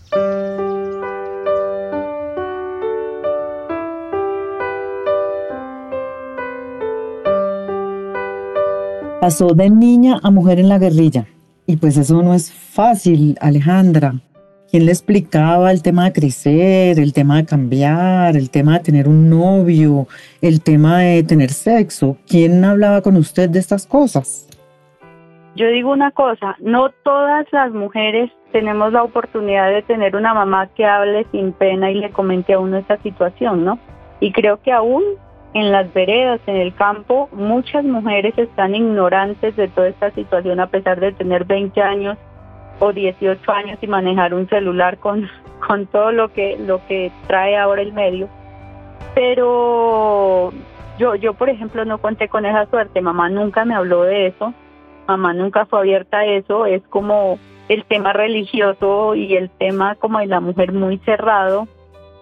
Pasó 9.19 9.47
de 9.47 9.69
niña 9.69 10.19
a 10.23 10.29
mujer 10.29 10.59
en 10.59 10.69
la 10.69 10.77
guerrilla. 10.77 11.27
Y 11.65 11.75
pues 11.75 11.97
eso 11.97 12.21
no 12.23 12.33
es 12.33 12.49
fácil, 12.51 13.37
Alejandra. 13.41 14.21
¿Quién 14.69 14.85
le 14.85 14.91
explicaba 14.91 15.71
el 15.71 15.81
tema 15.81 16.03
de 16.03 16.11
crecer, 16.11 16.99
el 16.99 17.13
tema 17.13 17.37
de 17.37 17.45
cambiar, 17.45 18.35
el 18.35 18.49
tema 18.49 18.73
de 18.73 18.83
tener 18.83 19.07
un 19.07 19.29
novio, 19.29 20.07
el 20.41 20.61
tema 20.61 20.99
de 20.99 21.23
tener 21.23 21.51
sexo? 21.51 22.17
¿Quién 22.27 22.65
hablaba 22.65 23.01
con 23.01 23.15
usted 23.15 23.49
de 23.49 23.59
estas 23.59 23.87
cosas? 23.87 24.49
Yo 25.55 25.69
digo 25.69 25.93
una 25.93 26.11
cosa, 26.11 26.57
no 26.59 26.89
todas 27.03 27.45
las 27.53 27.71
mujeres 27.71 28.29
tenemos 28.51 28.91
la 28.91 29.03
oportunidad 29.03 29.69
de 29.69 29.83
tener 29.83 30.17
una 30.17 30.33
mamá 30.33 30.67
que 30.75 30.83
hable 30.83 31.25
sin 31.31 31.53
pena 31.53 31.89
y 31.89 31.95
le 31.95 32.11
comente 32.11 32.53
a 32.53 32.59
uno 32.59 32.77
esta 32.77 33.01
situación, 33.01 33.63
¿no? 33.63 33.79
Y 34.19 34.33
creo 34.33 34.61
que 34.61 34.73
aún 34.73 35.01
en 35.53 35.71
las 35.71 35.91
veredas, 35.93 36.41
en 36.45 36.57
el 36.57 36.75
campo, 36.75 37.29
muchas 37.31 37.85
mujeres 37.85 38.37
están 38.37 38.75
ignorantes 38.75 39.55
de 39.55 39.69
toda 39.69 39.87
esta 39.87 40.11
situación 40.11 40.59
a 40.59 40.67
pesar 40.67 40.99
de 40.99 41.13
tener 41.13 41.45
20 41.45 41.81
años 41.81 42.17
o 42.79 42.93
18 42.93 43.51
años 43.51 43.79
y 43.81 43.87
manejar 43.87 44.33
un 44.33 44.47
celular 44.49 44.97
con, 44.97 45.29
con 45.67 45.87
todo 45.87 46.11
lo 46.11 46.31
que, 46.33 46.57
lo 46.57 46.85
que 46.87 47.11
trae 47.27 47.57
ahora 47.57 47.81
el 47.81 47.93
medio. 47.93 48.29
Pero 49.15 50.51
yo, 50.97 51.15
yo, 51.15 51.33
por 51.33 51.49
ejemplo, 51.49 51.85
no 51.85 51.99
conté 51.99 52.27
con 52.27 52.45
esa 52.45 52.65
suerte. 52.67 53.01
Mamá 53.01 53.29
nunca 53.29 53.65
me 53.65 53.75
habló 53.75 54.03
de 54.03 54.27
eso. 54.27 54.53
Mamá 55.07 55.33
nunca 55.33 55.65
fue 55.65 55.79
abierta 55.79 56.19
a 56.19 56.25
eso. 56.25 56.65
Es 56.65 56.83
como 56.89 57.39
el 57.69 57.83
tema 57.85 58.13
religioso 58.13 59.15
y 59.15 59.35
el 59.35 59.49
tema 59.49 59.95
como 59.95 60.19
de 60.19 60.27
la 60.27 60.39
mujer 60.39 60.71
muy 60.71 60.97
cerrado. 60.99 61.67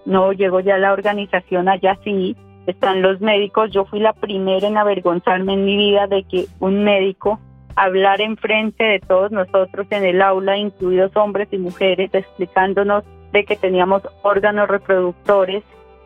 No 0.05 0.33
llegó 0.33 0.59
ya 0.59 0.77
la 0.77 0.93
organización 0.93 1.67
allá 1.67 1.97
sí. 2.03 2.35
Están 2.67 3.01
los 3.01 3.21
médicos. 3.21 3.71
Yo 3.71 3.85
fui 3.85 3.99
la 3.99 4.13
primera 4.13 4.67
en 4.67 4.77
avergonzarme 4.77 5.53
en 5.53 5.65
mi 5.65 5.77
vida 5.77 6.07
de 6.07 6.23
que 6.23 6.45
un 6.59 6.83
médico 6.83 7.39
hablar 7.75 8.21
enfrente 8.21 8.83
de 8.83 8.99
todos 8.99 9.31
nosotros 9.31 9.87
en 9.89 10.05
el 10.05 10.21
aula, 10.21 10.57
incluidos 10.57 11.15
hombres 11.15 11.47
y 11.51 11.57
mujeres, 11.57 12.09
explicándonos 12.13 13.03
de 13.31 13.45
que 13.45 13.55
teníamos 13.55 14.01
órganos 14.23 14.67
reproductores, 14.67 15.63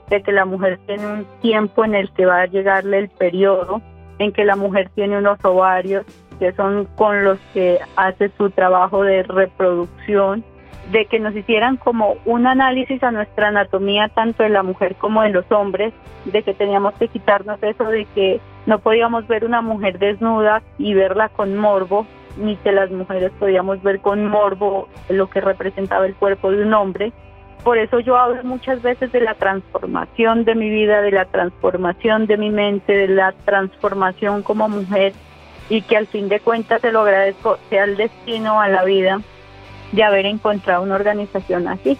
de 0.09 0.23
que 0.23 0.31
la 0.31 0.45
mujer 0.45 0.79
tiene 0.87 1.05
un 1.05 1.25
tiempo 1.41 1.85
en 1.85 1.95
el 1.95 2.11
que 2.13 2.25
va 2.25 2.41
a 2.41 2.45
llegarle 2.47 2.97
el 2.97 3.09
periodo, 3.09 3.81
en 4.17 4.31
que 4.31 4.43
la 4.43 4.55
mujer 4.55 4.89
tiene 4.95 5.17
unos 5.17 5.37
ovarios 5.43 6.05
que 6.39 6.53
son 6.53 6.85
con 6.95 7.23
los 7.23 7.37
que 7.53 7.79
hace 7.97 8.31
su 8.37 8.49
trabajo 8.49 9.03
de 9.03 9.23
reproducción, 9.23 10.43
de 10.91 11.05
que 11.05 11.19
nos 11.19 11.35
hicieran 11.35 11.77
como 11.77 12.15
un 12.25 12.47
análisis 12.47 13.01
a 13.03 13.11
nuestra 13.11 13.49
anatomía 13.49 14.09
tanto 14.09 14.43
de 14.43 14.49
la 14.49 14.63
mujer 14.63 14.95
como 14.95 15.21
de 15.21 15.29
los 15.29 15.49
hombres, 15.51 15.93
de 16.25 16.41
que 16.41 16.53
teníamos 16.53 16.93
que 16.95 17.07
quitarnos 17.07 17.61
eso 17.61 17.83
de 17.85 18.05
que 18.05 18.39
no 18.65 18.79
podíamos 18.79 19.27
ver 19.27 19.45
una 19.45 19.61
mujer 19.61 19.99
desnuda 19.99 20.63
y 20.77 20.93
verla 20.93 21.29
con 21.29 21.55
morbo, 21.57 22.07
ni 22.37 22.55
que 22.57 22.71
las 22.71 22.89
mujeres 22.89 23.31
podíamos 23.39 23.81
ver 23.83 23.99
con 23.99 24.25
morbo 24.27 24.87
lo 25.09 25.29
que 25.29 25.41
representaba 25.41 26.05
el 26.05 26.15
cuerpo 26.15 26.51
de 26.51 26.63
un 26.63 26.73
hombre. 26.73 27.11
Por 27.63 27.77
eso 27.77 27.99
yo 27.99 28.17
hablo 28.17 28.43
muchas 28.43 28.81
veces 28.81 29.11
de 29.11 29.21
la 29.21 29.35
transformación 29.35 30.45
de 30.45 30.55
mi 30.55 30.69
vida, 30.69 31.01
de 31.01 31.11
la 31.11 31.25
transformación 31.25 32.25
de 32.25 32.37
mi 32.37 32.49
mente, 32.49 32.93
de 32.93 33.09
la 33.09 33.33
transformación 33.45 34.41
como 34.41 34.69
mujer 34.69 35.13
y 35.67 35.81
que 35.81 35.97
al 35.97 36.07
fin 36.07 36.29
de 36.29 36.39
cuentas 36.39 36.81
te 36.81 36.91
lo 36.91 37.01
agradezco, 37.01 37.57
sea 37.69 37.83
el 37.83 37.95
destino 37.97 38.59
a 38.59 38.69
la 38.69 38.83
vida 38.85 39.19
de 39.91 40.03
haber 40.03 40.25
encontrado 40.25 40.83
una 40.83 40.95
organización 40.95 41.67
así. 41.67 41.97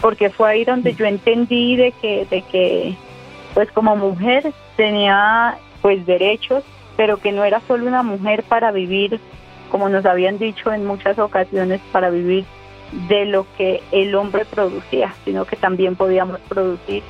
Porque 0.00 0.30
fue 0.30 0.50
ahí 0.50 0.64
donde 0.64 0.94
yo 0.94 1.06
entendí 1.06 1.76
de 1.76 1.92
que, 1.92 2.26
de 2.28 2.42
que 2.42 2.94
pues 3.54 3.70
como 3.72 3.96
mujer 3.96 4.52
tenía 4.76 5.56
pues 5.80 6.04
derechos, 6.06 6.64
pero 6.96 7.18
que 7.18 7.32
no 7.32 7.44
era 7.44 7.60
solo 7.60 7.86
una 7.86 8.02
mujer 8.02 8.42
para 8.42 8.72
vivir, 8.72 9.20
como 9.70 9.88
nos 9.88 10.04
habían 10.04 10.38
dicho 10.38 10.72
en 10.72 10.86
muchas 10.86 11.18
ocasiones, 11.18 11.80
para 11.92 12.10
vivir 12.10 12.44
de 13.08 13.26
lo 13.26 13.46
que 13.56 13.82
el 13.92 14.14
hombre 14.14 14.44
producía, 14.44 15.14
sino 15.24 15.44
que 15.44 15.56
también 15.56 15.96
podíamos 15.96 16.40
producir. 16.40 17.02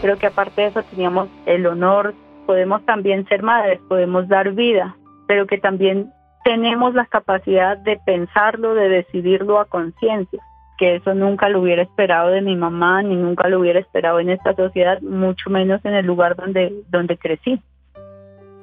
Creo 0.00 0.18
que 0.18 0.26
aparte 0.26 0.62
de 0.62 0.68
eso 0.68 0.82
teníamos 0.84 1.28
el 1.46 1.66
honor, 1.66 2.14
podemos 2.46 2.84
también 2.84 3.26
ser 3.26 3.42
madres, 3.42 3.80
podemos 3.88 4.28
dar 4.28 4.52
vida, 4.52 4.96
pero 5.26 5.46
que 5.46 5.58
también 5.58 6.12
tenemos 6.44 6.94
la 6.94 7.06
capacidad 7.06 7.76
de 7.78 7.98
pensarlo, 8.04 8.74
de 8.74 8.88
decidirlo 8.88 9.58
a 9.58 9.64
conciencia, 9.64 10.40
que 10.78 10.96
eso 10.96 11.14
nunca 11.14 11.48
lo 11.48 11.62
hubiera 11.62 11.82
esperado 11.82 12.28
de 12.28 12.42
mi 12.42 12.54
mamá, 12.54 13.02
ni 13.02 13.16
nunca 13.16 13.48
lo 13.48 13.60
hubiera 13.60 13.80
esperado 13.80 14.20
en 14.20 14.30
esta 14.30 14.54
sociedad, 14.54 15.00
mucho 15.00 15.50
menos 15.50 15.84
en 15.84 15.94
el 15.94 16.06
lugar 16.06 16.36
donde, 16.36 16.72
donde 16.90 17.16
crecí. 17.16 17.60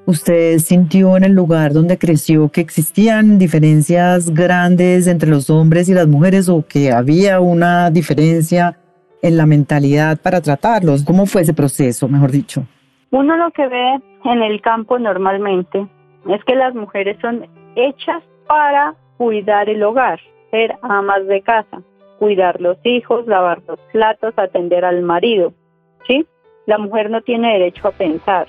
¿Usted 0.05 0.57
sintió 0.59 1.15
en 1.15 1.23
el 1.23 1.33
lugar 1.33 1.73
donde 1.73 1.97
creció 1.97 2.49
que 2.49 2.61
existían 2.61 3.37
diferencias 3.37 4.33
grandes 4.33 5.07
entre 5.07 5.29
los 5.29 5.49
hombres 5.49 5.89
y 5.89 5.93
las 5.93 6.07
mujeres 6.07 6.49
o 6.49 6.65
que 6.67 6.91
había 6.91 7.39
una 7.39 7.89
diferencia 7.91 8.77
en 9.21 9.37
la 9.37 9.45
mentalidad 9.45 10.19
para 10.21 10.41
tratarlos? 10.41 11.03
¿Cómo 11.03 11.25
fue 11.25 11.43
ese 11.43 11.53
proceso, 11.53 12.07
mejor 12.07 12.31
dicho? 12.31 12.65
Uno 13.11 13.37
lo 13.37 13.51
que 13.51 13.67
ve 13.67 13.99
en 14.25 14.41
el 14.41 14.61
campo 14.61 14.97
normalmente 14.97 15.87
es 16.27 16.43
que 16.45 16.55
las 16.55 16.73
mujeres 16.73 17.17
son 17.21 17.45
hechas 17.75 18.23
para 18.47 18.95
cuidar 19.17 19.69
el 19.69 19.83
hogar, 19.83 20.19
ser 20.49 20.75
amas 20.81 21.25
de 21.27 21.41
casa, 21.41 21.81
cuidar 22.19 22.59
los 22.61 22.77
hijos, 22.83 23.27
lavar 23.27 23.61
los 23.67 23.79
platos, 23.91 24.33
atender 24.37 24.85
al 24.85 25.01
marido. 25.01 25.53
¿sí? 26.07 26.25
La 26.65 26.77
mujer 26.77 27.09
no 27.09 27.21
tiene 27.21 27.53
derecho 27.53 27.87
a 27.87 27.91
pensar. 27.91 28.47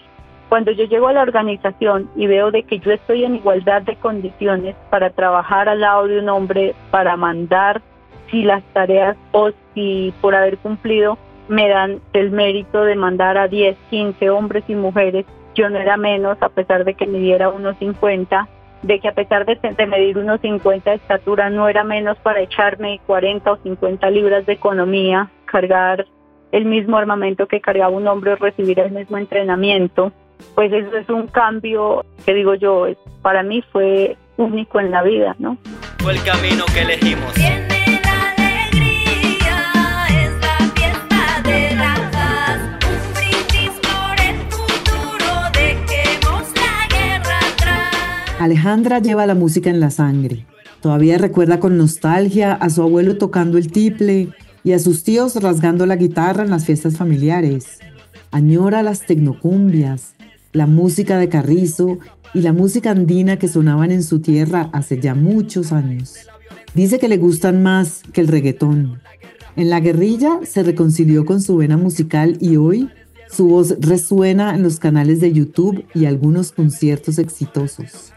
Cuando 0.48 0.70
yo 0.72 0.84
llego 0.84 1.08
a 1.08 1.14
la 1.14 1.22
organización 1.22 2.10
y 2.14 2.26
veo 2.26 2.50
de 2.50 2.64
que 2.64 2.78
yo 2.78 2.92
estoy 2.92 3.24
en 3.24 3.36
igualdad 3.36 3.82
de 3.82 3.96
condiciones 3.96 4.76
para 4.90 5.10
trabajar 5.10 5.68
al 5.68 5.80
lado 5.80 6.06
de 6.06 6.18
un 6.18 6.28
hombre, 6.28 6.74
para 6.90 7.16
mandar 7.16 7.80
si 8.30 8.42
las 8.42 8.62
tareas 8.74 9.16
o 9.32 9.50
si 9.72 10.12
por 10.20 10.34
haber 10.34 10.58
cumplido 10.58 11.16
me 11.48 11.68
dan 11.68 12.00
el 12.12 12.30
mérito 12.30 12.84
de 12.84 12.96
mandar 12.96 13.38
a 13.38 13.48
10, 13.48 13.76
15 13.90 14.30
hombres 14.30 14.64
y 14.68 14.74
mujeres, 14.74 15.26
yo 15.54 15.68
no 15.68 15.78
era 15.78 15.96
menos 15.96 16.36
a 16.40 16.48
pesar 16.48 16.84
de 16.84 16.94
que 16.94 17.06
me 17.06 17.18
diera 17.18 17.48
unos 17.48 17.76
50, 17.78 18.48
de 18.82 18.98
que 19.00 19.08
a 19.08 19.12
pesar 19.12 19.46
de, 19.46 19.56
de 19.56 19.86
medir 19.86 20.18
unos 20.18 20.40
50 20.40 20.90
de 20.90 20.96
estatura 20.96 21.50
no 21.50 21.68
era 21.68 21.84
menos 21.84 22.18
para 22.18 22.40
echarme 22.40 23.00
40 23.06 23.52
o 23.52 23.56
50 23.58 24.10
libras 24.10 24.44
de 24.46 24.54
economía, 24.54 25.30
cargar 25.46 26.06
el 26.50 26.64
mismo 26.64 26.96
armamento 26.98 27.46
que 27.46 27.60
cargaba 27.60 27.90
un 27.90 28.06
hombre 28.08 28.32
o 28.32 28.36
recibir 28.36 28.78
el 28.80 28.90
mismo 28.90 29.16
entrenamiento, 29.18 30.12
pues 30.54 30.72
eso 30.72 30.96
es 30.96 31.08
un 31.08 31.26
cambio 31.28 32.04
que 32.26 32.34
digo 32.34 32.54
yo, 32.54 32.86
es- 32.86 32.98
para 33.22 33.42
mí 33.42 33.62
fue 33.72 34.16
único 34.36 34.80
en 34.80 34.90
la 34.90 35.02
vida, 35.02 35.36
¿no? 35.38 35.56
Fue 35.98 36.12
el 36.12 36.22
camino 36.24 36.64
que 36.74 36.80
elegimos. 36.82 37.32
Alejandra 48.42 48.98
lleva 48.98 49.24
la 49.24 49.36
música 49.36 49.70
en 49.70 49.78
la 49.78 49.92
sangre. 49.92 50.46
Todavía 50.80 51.16
recuerda 51.16 51.60
con 51.60 51.78
nostalgia 51.78 52.52
a 52.54 52.70
su 52.70 52.82
abuelo 52.82 53.16
tocando 53.16 53.56
el 53.56 53.70
tiple 53.70 54.30
y 54.64 54.72
a 54.72 54.80
sus 54.80 55.04
tíos 55.04 55.36
rasgando 55.36 55.86
la 55.86 55.94
guitarra 55.94 56.42
en 56.42 56.50
las 56.50 56.64
fiestas 56.64 56.96
familiares. 56.96 57.78
Añora 58.32 58.82
las 58.82 59.06
tecnocumbias, 59.06 60.16
la 60.52 60.66
música 60.66 61.18
de 61.18 61.28
Carrizo 61.28 62.00
y 62.34 62.40
la 62.40 62.52
música 62.52 62.90
andina 62.90 63.38
que 63.38 63.46
sonaban 63.46 63.92
en 63.92 64.02
su 64.02 64.18
tierra 64.18 64.70
hace 64.72 64.98
ya 64.98 65.14
muchos 65.14 65.70
años. 65.70 66.16
Dice 66.74 66.98
que 66.98 67.06
le 67.06 67.18
gustan 67.18 67.62
más 67.62 68.02
que 68.12 68.22
el 68.22 68.26
reggaetón. 68.26 69.00
En 69.54 69.70
la 69.70 69.78
guerrilla 69.78 70.40
se 70.42 70.64
reconcilió 70.64 71.24
con 71.26 71.40
su 71.40 71.58
vena 71.58 71.76
musical 71.76 72.38
y 72.40 72.56
hoy 72.56 72.90
su 73.30 73.46
voz 73.46 73.76
resuena 73.78 74.56
en 74.56 74.64
los 74.64 74.80
canales 74.80 75.20
de 75.20 75.32
YouTube 75.32 75.84
y 75.94 76.06
algunos 76.06 76.50
conciertos 76.50 77.20
exitosos. 77.20 78.11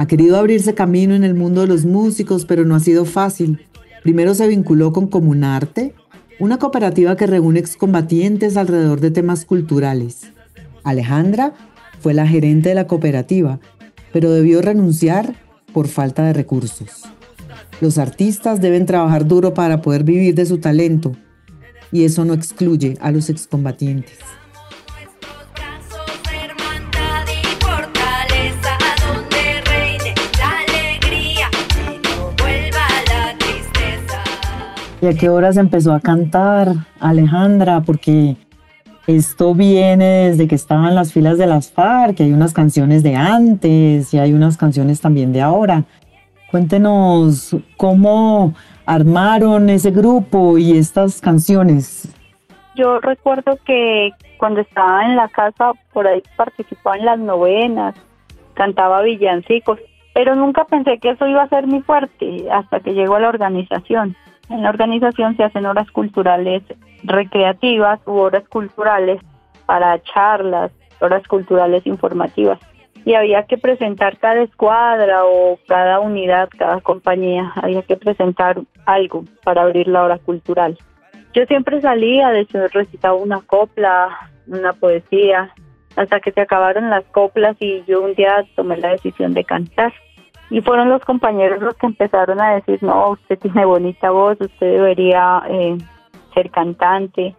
Ha 0.00 0.06
querido 0.06 0.38
abrirse 0.38 0.72
camino 0.72 1.14
en 1.14 1.24
el 1.24 1.34
mundo 1.34 1.60
de 1.60 1.66
los 1.66 1.84
músicos, 1.84 2.46
pero 2.46 2.64
no 2.64 2.74
ha 2.74 2.80
sido 2.80 3.04
fácil. 3.04 3.66
Primero 4.02 4.34
se 4.34 4.48
vinculó 4.48 4.94
con 4.94 5.08
Comunarte, 5.08 5.94
una 6.38 6.58
cooperativa 6.58 7.18
que 7.18 7.26
reúne 7.26 7.60
excombatientes 7.60 8.56
alrededor 8.56 9.00
de 9.00 9.10
temas 9.10 9.44
culturales. 9.44 10.32
Alejandra 10.84 11.52
fue 12.00 12.14
la 12.14 12.26
gerente 12.26 12.70
de 12.70 12.76
la 12.76 12.86
cooperativa, 12.86 13.60
pero 14.10 14.30
debió 14.30 14.62
renunciar 14.62 15.34
por 15.74 15.86
falta 15.86 16.24
de 16.24 16.32
recursos. 16.32 17.02
Los 17.82 17.98
artistas 17.98 18.62
deben 18.62 18.86
trabajar 18.86 19.26
duro 19.26 19.52
para 19.52 19.82
poder 19.82 20.02
vivir 20.02 20.34
de 20.34 20.46
su 20.46 20.60
talento, 20.60 21.14
y 21.92 22.04
eso 22.04 22.24
no 22.24 22.32
excluye 22.32 22.96
a 23.02 23.10
los 23.10 23.28
excombatientes. 23.28 24.16
¿Y 35.02 35.06
a 35.06 35.14
qué 35.14 35.30
horas 35.30 35.56
empezó 35.56 35.94
a 35.94 36.00
cantar 36.00 36.68
Alejandra? 37.00 37.80
Porque 37.80 38.36
esto 39.06 39.54
viene 39.54 40.28
desde 40.28 40.46
que 40.46 40.54
estaba 40.54 40.88
en 40.88 40.94
las 40.94 41.14
filas 41.14 41.38
de 41.38 41.46
las 41.46 41.72
FARC, 41.72 42.20
hay 42.20 42.32
unas 42.32 42.52
canciones 42.52 43.02
de 43.02 43.16
antes 43.16 44.12
y 44.12 44.18
hay 44.18 44.34
unas 44.34 44.58
canciones 44.58 45.00
también 45.00 45.32
de 45.32 45.40
ahora. 45.40 45.84
Cuéntenos 46.50 47.56
cómo 47.78 48.52
armaron 48.84 49.70
ese 49.70 49.90
grupo 49.90 50.58
y 50.58 50.76
estas 50.76 51.22
canciones. 51.22 52.14
Yo 52.76 53.00
recuerdo 53.00 53.58
que 53.64 54.10
cuando 54.36 54.60
estaba 54.60 55.06
en 55.06 55.16
la 55.16 55.28
casa, 55.28 55.72
por 55.94 56.06
ahí 56.06 56.22
participaba 56.36 56.98
en 56.98 57.04
las 57.06 57.18
novenas, 57.18 57.94
cantaba 58.52 59.00
villancicos, 59.00 59.78
pero 60.12 60.34
nunca 60.34 60.66
pensé 60.66 60.98
que 60.98 61.10
eso 61.10 61.26
iba 61.26 61.42
a 61.42 61.48
ser 61.48 61.66
mi 61.66 61.80
fuerte 61.80 62.50
hasta 62.52 62.80
que 62.80 62.92
llegó 62.92 63.14
a 63.14 63.20
la 63.20 63.28
organización. 63.30 64.14
En 64.50 64.62
la 64.62 64.70
organización 64.70 65.36
se 65.36 65.44
hacen 65.44 65.64
horas 65.64 65.90
culturales 65.92 66.62
recreativas 67.04 68.00
u 68.04 68.12
horas 68.14 68.46
culturales 68.48 69.20
para 69.64 70.02
charlas, 70.02 70.72
horas 71.00 71.26
culturales 71.28 71.86
informativas. 71.86 72.58
Y 73.04 73.14
había 73.14 73.44
que 73.44 73.56
presentar 73.56 74.18
cada 74.18 74.42
escuadra 74.42 75.24
o 75.24 75.58
cada 75.66 76.00
unidad, 76.00 76.48
cada 76.58 76.80
compañía, 76.80 77.52
había 77.54 77.82
que 77.82 77.96
presentar 77.96 78.60
algo 78.84 79.24
para 79.44 79.62
abrir 79.62 79.86
la 79.86 80.02
hora 80.02 80.18
cultural. 80.18 80.76
Yo 81.32 81.44
siempre 81.46 81.80
salía, 81.80 82.30
de 82.30 82.40
hecho 82.40 82.66
recitaba 82.68 83.14
una 83.14 83.40
copla, 83.40 84.30
una 84.48 84.72
poesía, 84.72 85.54
hasta 85.96 86.20
que 86.20 86.32
se 86.32 86.40
acabaron 86.40 86.90
las 86.90 87.04
coplas 87.06 87.56
y 87.60 87.84
yo 87.86 88.02
un 88.02 88.14
día 88.14 88.44
tomé 88.56 88.76
la 88.78 88.90
decisión 88.90 89.32
de 89.32 89.44
cantar. 89.44 89.92
Y 90.50 90.60
fueron 90.62 90.90
los 90.90 91.02
compañeros 91.04 91.62
los 91.62 91.74
que 91.76 91.86
empezaron 91.86 92.40
a 92.40 92.56
decir, 92.56 92.82
no, 92.82 93.10
usted 93.10 93.38
tiene 93.38 93.64
bonita 93.64 94.10
voz, 94.10 94.36
usted 94.40 94.66
debería 94.66 95.42
eh, 95.48 95.78
ser 96.34 96.50
cantante. 96.50 97.36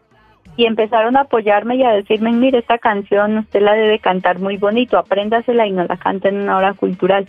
Y 0.56 0.66
empezaron 0.66 1.18
a 1.18 1.22
apoyarme 1.22 1.76
y 1.76 1.84
a 1.84 1.92
decirme, 1.92 2.32
mire, 2.32 2.60
esta 2.60 2.78
canción 2.78 3.40
usted 3.40 3.62
la 3.62 3.74
debe 3.74 4.00
cantar 4.00 4.40
muy 4.40 4.58
bonito, 4.58 4.98
apréndasela 4.98 5.68
y 5.68 5.72
no 5.72 5.84
la 5.84 5.98
cante 5.98 6.30
en 6.30 6.42
una 6.42 6.58
hora 6.58 6.74
cultural. 6.74 7.28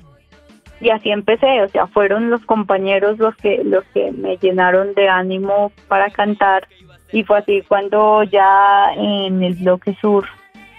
Y 0.81 0.91
así 0.91 1.11
empecé, 1.11 1.63
o 1.63 1.69
sea, 1.69 1.87
fueron 1.89 2.31
los 2.31 2.45
compañeros 2.45 3.19
los 3.19 3.35
que, 3.37 3.63
los 3.65 3.85
que 3.95 4.13
me 4.13 4.37
llenaron 4.37 4.95
de 4.95 5.09
ánimo 5.09 5.73
para 5.89 6.11
cantar. 6.11 6.67
Y 7.13 7.25
fue 7.25 7.39
así 7.39 7.63
cuando 7.67 8.23
ya 8.23 8.93
en 8.97 9.43
el 9.43 9.55
bloque 9.55 9.97
sur 10.01 10.27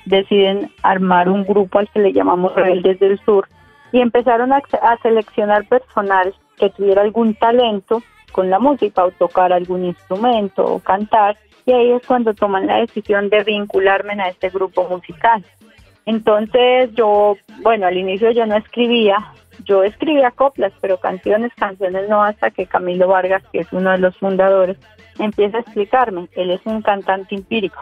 deciden 0.06 0.72
armar 0.82 1.30
un 1.30 1.44
grupo 1.46 1.80
al 1.80 1.90
que 1.90 2.00
le 2.00 2.14
llamamos 2.14 2.56
Rebeldes 2.56 3.00
del 3.00 3.20
Sur 3.20 3.48
y 3.94 4.02
empezaron 4.02 4.52
a, 4.52 4.62
seleccionar 5.02 5.66
personal 5.66 6.34
que 6.58 6.72
tuviera 6.72 7.04
algún 7.04 7.36
talento 7.36 8.02
con 8.32 8.50
la 8.50 8.58
música 8.60 9.06
o 9.06 9.12
tocar 9.12 9.54
algún 9.54 9.86
instrumento 9.86 10.66
o 10.66 10.80
cantar 10.80 11.38
y 11.66 11.72
ahí 11.72 11.92
es 11.92 12.06
cuando 12.06 12.34
toman 12.34 12.68
la 12.68 12.80
decisión 12.80 13.30
de 13.30 13.44
vincularme 13.44 14.22
a 14.22 14.30
este 14.30 14.50
grupo 14.50 14.84
musical. 14.90 15.46
Entonces 16.06 16.90
yo, 16.96 17.38
bueno, 17.62 17.86
al 17.86 17.96
inicio 17.96 18.32
yo 18.32 18.46
no 18.48 18.58
escribía, 18.58 19.16
yo 19.64 19.84
escribía 19.84 20.32
coplas, 20.32 20.74
pero 20.82 20.98
canciones, 20.98 21.54
canciones 21.56 22.10
no 22.10 22.24
hasta 22.24 22.50
que 22.50 22.66
Camilo 22.66 23.08
Vargas, 23.08 23.44
que 23.54 23.60
es 23.60 23.72
uno 23.72 23.92
de 23.92 24.00
los 24.00 24.18
fundadores, 24.18 24.78
empieza 25.20 25.58
a 25.58 25.62
explicarme. 25.62 26.28
Él 26.34 26.50
es 26.50 26.62
un 26.66 26.82
cantante 26.82 27.36
empírico 27.36 27.80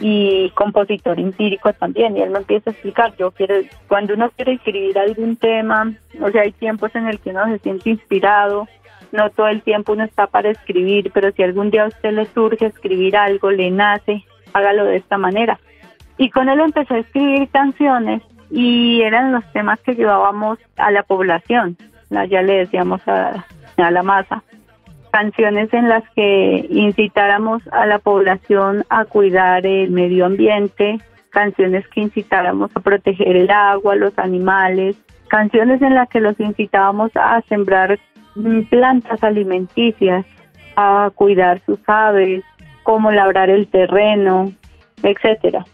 y 0.00 0.50
compositor 0.50 1.20
empírico 1.20 1.72
también, 1.74 2.16
y 2.16 2.22
él 2.22 2.30
me 2.30 2.38
empieza 2.38 2.70
a 2.70 2.72
explicar, 2.72 3.14
yo 3.16 3.30
quiero, 3.30 3.56
cuando 3.86 4.14
uno 4.14 4.30
quiere 4.30 4.54
escribir 4.54 4.98
algún 4.98 5.36
tema, 5.36 5.92
o 6.20 6.30
sea, 6.30 6.42
hay 6.42 6.52
tiempos 6.52 6.94
en 6.94 7.06
el 7.06 7.18
que 7.20 7.30
uno 7.30 7.46
se 7.46 7.58
siente 7.58 7.90
inspirado, 7.90 8.66
no 9.12 9.28
todo 9.30 9.48
el 9.48 9.62
tiempo 9.62 9.92
uno 9.92 10.04
está 10.04 10.26
para 10.26 10.50
escribir, 10.50 11.10
pero 11.12 11.32
si 11.32 11.42
algún 11.42 11.70
día 11.70 11.84
a 11.84 11.88
usted 11.88 12.12
le 12.12 12.26
surge 12.26 12.66
escribir 12.66 13.16
algo, 13.16 13.50
le 13.50 13.70
nace, 13.70 14.24
hágalo 14.52 14.84
de 14.84 14.96
esta 14.96 15.18
manera. 15.18 15.58
Y 16.16 16.30
con 16.30 16.48
él 16.48 16.60
empecé 16.60 16.94
a 16.94 16.98
escribir 16.98 17.48
canciones 17.50 18.22
y 18.50 19.02
eran 19.02 19.32
los 19.32 19.44
temas 19.52 19.80
que 19.80 19.94
llevábamos 19.94 20.58
a 20.76 20.90
la 20.90 21.02
población, 21.02 21.76
ya 22.10 22.42
le 22.42 22.58
decíamos 22.58 23.06
a, 23.06 23.44
a 23.76 23.90
la 23.90 24.02
masa 24.02 24.42
canciones 25.10 25.72
en 25.72 25.88
las 25.88 26.04
que 26.10 26.66
incitáramos 26.70 27.62
a 27.72 27.86
la 27.86 27.98
población 27.98 28.84
a 28.88 29.04
cuidar 29.04 29.66
el 29.66 29.90
medio 29.90 30.26
ambiente, 30.26 30.98
canciones 31.30 31.86
que 31.88 32.00
incitáramos 32.00 32.70
a 32.74 32.80
proteger 32.80 33.36
el 33.36 33.50
agua, 33.50 33.94
los 33.94 34.18
animales, 34.18 34.96
canciones 35.28 35.80
en 35.82 35.94
las 35.94 36.08
que 36.08 36.20
los 36.20 36.38
incitábamos 36.40 37.10
a 37.14 37.40
sembrar 37.48 37.98
mm, 38.34 38.62
plantas 38.62 39.22
alimenticias, 39.22 40.26
a 40.76 41.10
cuidar 41.14 41.60
sus 41.66 41.78
aves, 41.86 42.42
cómo 42.82 43.10
labrar 43.12 43.50
el 43.50 43.68
terreno, 43.68 44.52
etcétera. 45.02 45.64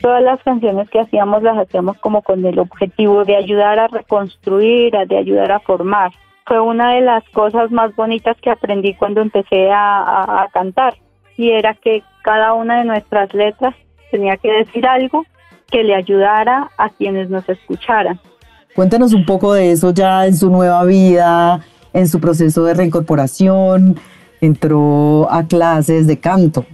Todas 0.00 0.22
las 0.22 0.42
canciones 0.42 0.90
que 0.90 1.00
hacíamos 1.00 1.42
las 1.42 1.56
hacíamos 1.58 1.96
como 1.98 2.22
con 2.22 2.44
el 2.44 2.58
objetivo 2.58 3.24
de 3.24 3.36
ayudar 3.36 3.78
a 3.78 3.88
reconstruir, 3.88 4.92
de 5.06 5.16
ayudar 5.16 5.52
a 5.52 5.60
formar 5.60 6.10
fue 6.46 6.60
una 6.60 6.94
de 6.94 7.02
las 7.02 7.24
cosas 7.30 7.70
más 7.70 7.94
bonitas 7.94 8.36
que 8.40 8.50
aprendí 8.50 8.94
cuando 8.94 9.20
empecé 9.20 9.70
a, 9.72 10.48
cantar 10.52 10.94
y 11.36 11.50
era 11.50 11.74
que 11.74 12.02
cada 12.22 12.52
una 12.52 12.78
de 12.78 12.84
nuestras 12.84 13.32
letras 13.34 13.74
tenía 14.10 14.36
que 14.36 14.52
decir 14.52 14.86
algo 14.86 15.24
que 15.70 15.82
le 15.82 15.94
ayudara 15.94 16.70
a 16.76 16.90
quienes 16.90 17.30
nos 17.30 17.48
escucharan. 17.48 18.20
Cuéntanos 18.74 19.12
un 19.12 19.24
poco 19.24 19.54
de 19.54 19.72
eso 19.72 19.92
ya 19.92 20.26
en 20.26 20.36
su 20.36 20.50
nueva 20.50 20.84
vida, 20.84 21.60
en 21.92 22.08
su 22.08 22.20
proceso 22.20 22.64
de 22.64 22.74
reincorporación, 22.74 23.96
entró 24.40 25.30
a 25.30 25.46
clases 25.46 26.06
de 26.06 26.18
canto. 26.18 26.66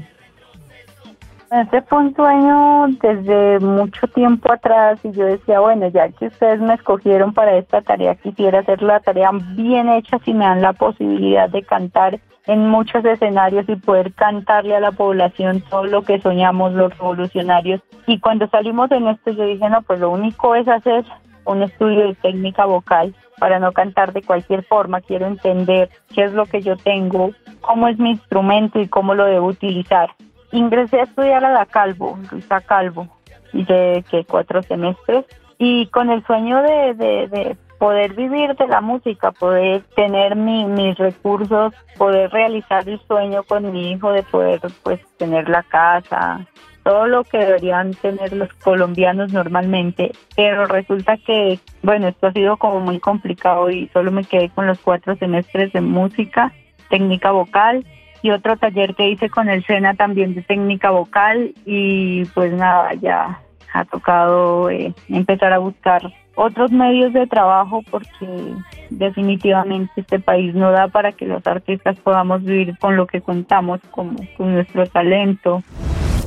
Este 1.51 1.81
fue 1.81 1.99
un 1.99 2.15
sueño 2.15 2.89
desde 3.01 3.59
mucho 3.61 4.07
tiempo 4.09 4.53
atrás 4.53 5.01
y 5.03 5.13
yo 5.13 5.25
decía, 5.25 5.61
bueno, 5.61 5.89
ya 5.89 6.11
que 6.11 6.27
ustedes 6.27 6.61
me 6.61 6.75
escogieron 6.75 7.33
para 7.33 7.57
esta 7.57 7.81
tarea, 7.81 8.17
quisiera 8.17 8.59
hacer 8.59 8.83
la 8.83 9.01
tarea 9.01 9.31
bien 9.33 9.89
hecha 9.89 10.19
si 10.27 10.35
me 10.35 10.45
dan 10.45 10.61
la 10.61 10.75
posibilidad 10.75 11.49
de 11.49 11.63
cantar 11.63 12.21
en 12.47 12.69
muchos 12.69 13.03
escenarios 13.03 13.67
y 13.67 13.77
poder 13.77 14.13
cantarle 14.13 14.77
a 14.77 14.81
la 14.81 14.93
población 14.93 15.63
todo 15.71 15.85
lo 15.85 16.03
que 16.03 16.21
soñamos 16.21 16.75
los 16.75 16.97
revolucionarios. 16.99 17.81
Y 18.07 18.21
cuando 18.21 18.47
salimos 18.49 18.91
en 18.91 19.09
esto 19.09 19.31
yo 19.31 19.45
dije, 19.45 19.71
no, 19.71 19.81
pues 19.81 20.01
lo 20.01 20.11
único 20.11 20.55
es 20.55 20.69
hacer 20.69 21.07
un 21.47 21.63
estudio 21.63 22.09
de 22.09 22.15
técnica 22.15 22.67
vocal 22.67 23.15
para 23.39 23.59
no 23.59 23.73
cantar 23.73 24.13
de 24.13 24.21
cualquier 24.21 24.65
forma, 24.65 25.01
quiero 25.01 25.27
entender 25.27 25.89
qué 26.15 26.25
es 26.25 26.35
lo 26.35 26.45
que 26.45 26.61
yo 26.61 26.77
tengo, 26.77 27.31
cómo 27.63 27.89
es 27.89 27.99
mi 27.99 28.11
instrumento 28.11 28.81
y 28.81 28.89
cómo 28.89 29.15
lo 29.15 29.25
debo 29.25 29.47
utilizar 29.47 30.11
ingresé 30.53 31.01
a 31.01 31.05
estudiar 31.05 31.45
a 31.45 31.53
la 31.53 31.67
Calvo, 31.67 32.19
Luisa 32.31 32.61
Calvo, 32.61 33.09
de 33.53 34.05
que 34.11 34.25
cuatro 34.25 34.63
semestres, 34.63 35.25
y 35.59 35.87
con 35.89 36.11
el 36.11 36.25
sueño 36.25 36.63
de, 36.63 36.95
de, 36.95 37.29
de, 37.29 37.57
poder 37.79 38.15
vivir 38.15 38.57
de 38.57 38.67
la 38.67 38.81
música, 38.81 39.31
poder 39.31 39.85
tener 39.95 40.35
mi, 40.35 40.65
mis 40.65 40.99
recursos, 40.99 41.73
poder 41.97 42.29
realizar 42.31 42.89
el 42.89 43.01
sueño 43.07 43.45
con 43.45 43.71
mi 43.71 43.93
hijo 43.93 44.11
de 44.11 44.25
poder 44.25 44.61
pues 44.83 45.01
tener 45.17 45.49
la 45.49 45.63
casa, 45.63 46.45
todo 46.83 47.07
lo 47.07 47.23
que 47.23 47.39
deberían 47.39 47.93
tener 47.93 48.33
los 48.33 48.53
colombianos 48.55 49.33
normalmente, 49.33 50.11
pero 50.35 50.67
resulta 50.67 51.19
que, 51.19 51.61
bueno, 51.83 52.09
esto 52.09 52.27
ha 52.29 52.33
sido 52.33 52.57
como 52.57 52.81
muy 52.81 52.99
complicado 52.99 53.71
y 53.71 53.89
solo 53.89 54.11
me 54.11 54.25
quedé 54.25 54.49
con 54.49 54.67
los 54.67 54.79
cuatro 54.81 55.15
semestres 55.17 55.73
de 55.73 55.81
música, 55.81 56.53
técnica 56.89 57.31
vocal 57.31 57.85
y 58.23 58.31
otro 58.31 58.57
taller 58.57 58.95
que 58.95 59.09
hice 59.09 59.29
con 59.29 59.49
el 59.49 59.65
SENA 59.65 59.95
también 59.95 60.35
de 60.35 60.43
técnica 60.43 60.91
vocal 60.91 61.55
y 61.65 62.25
pues 62.27 62.53
nada, 62.53 62.95
ya 62.95 63.41
ha 63.73 63.85
tocado 63.85 64.71
eh, 64.71 64.95
empezar 65.09 65.53
a 65.53 65.59
buscar 65.59 66.03
otros 66.35 66.71
medios 66.71 67.13
de 67.13 67.27
trabajo 67.27 67.83
porque 67.91 68.27
definitivamente 68.91 69.93
este 69.97 70.21
país 70.21 70.55
no 70.55 70.71
da 70.71 70.89
para 70.89 71.13
que 71.13 71.27
los 71.27 71.45
artistas 71.47 71.99
podamos 71.99 72.45
vivir 72.45 72.79
con 72.79 72.97
lo 72.97 73.07
que 73.07 73.21
contamos, 73.21 73.81
como 73.91 74.17
con 74.37 74.55
nuestro 74.55 74.87
talento. 74.87 75.63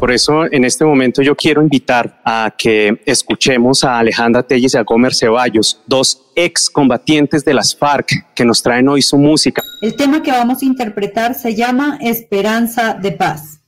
Por 0.02 0.12
eso 0.12 0.52
en 0.52 0.66
este 0.66 0.84
momento 0.84 1.22
yo 1.22 1.36
quiero 1.36 1.62
invitar 1.62 2.20
a 2.26 2.52
que 2.58 3.04
escuchemos 3.06 3.84
a 3.84 4.00
Alejandra 4.00 4.42
Telles 4.42 4.74
y 4.74 4.78
a 4.78 4.82
Gomer 4.82 5.14
Ceballos, 5.14 5.80
dos 5.86 6.24
excombatientes 6.36 7.46
de 7.46 7.54
las 7.54 7.76
FARC 7.76 8.34
que 8.34 8.44
nos 8.44 8.64
traen 8.64 8.90
hoy 8.90 9.04
su 9.04 9.20
música. 9.20 9.62
El 9.80 9.96
tema 9.96 10.24
que 10.24 10.32
vamos 10.32 10.64
a 10.64 10.66
interpretar 10.66 11.36
se 11.36 11.54
llama 11.54 12.00
Esperanza 12.02 12.96
de 12.96 13.12
Paz. 13.12 13.60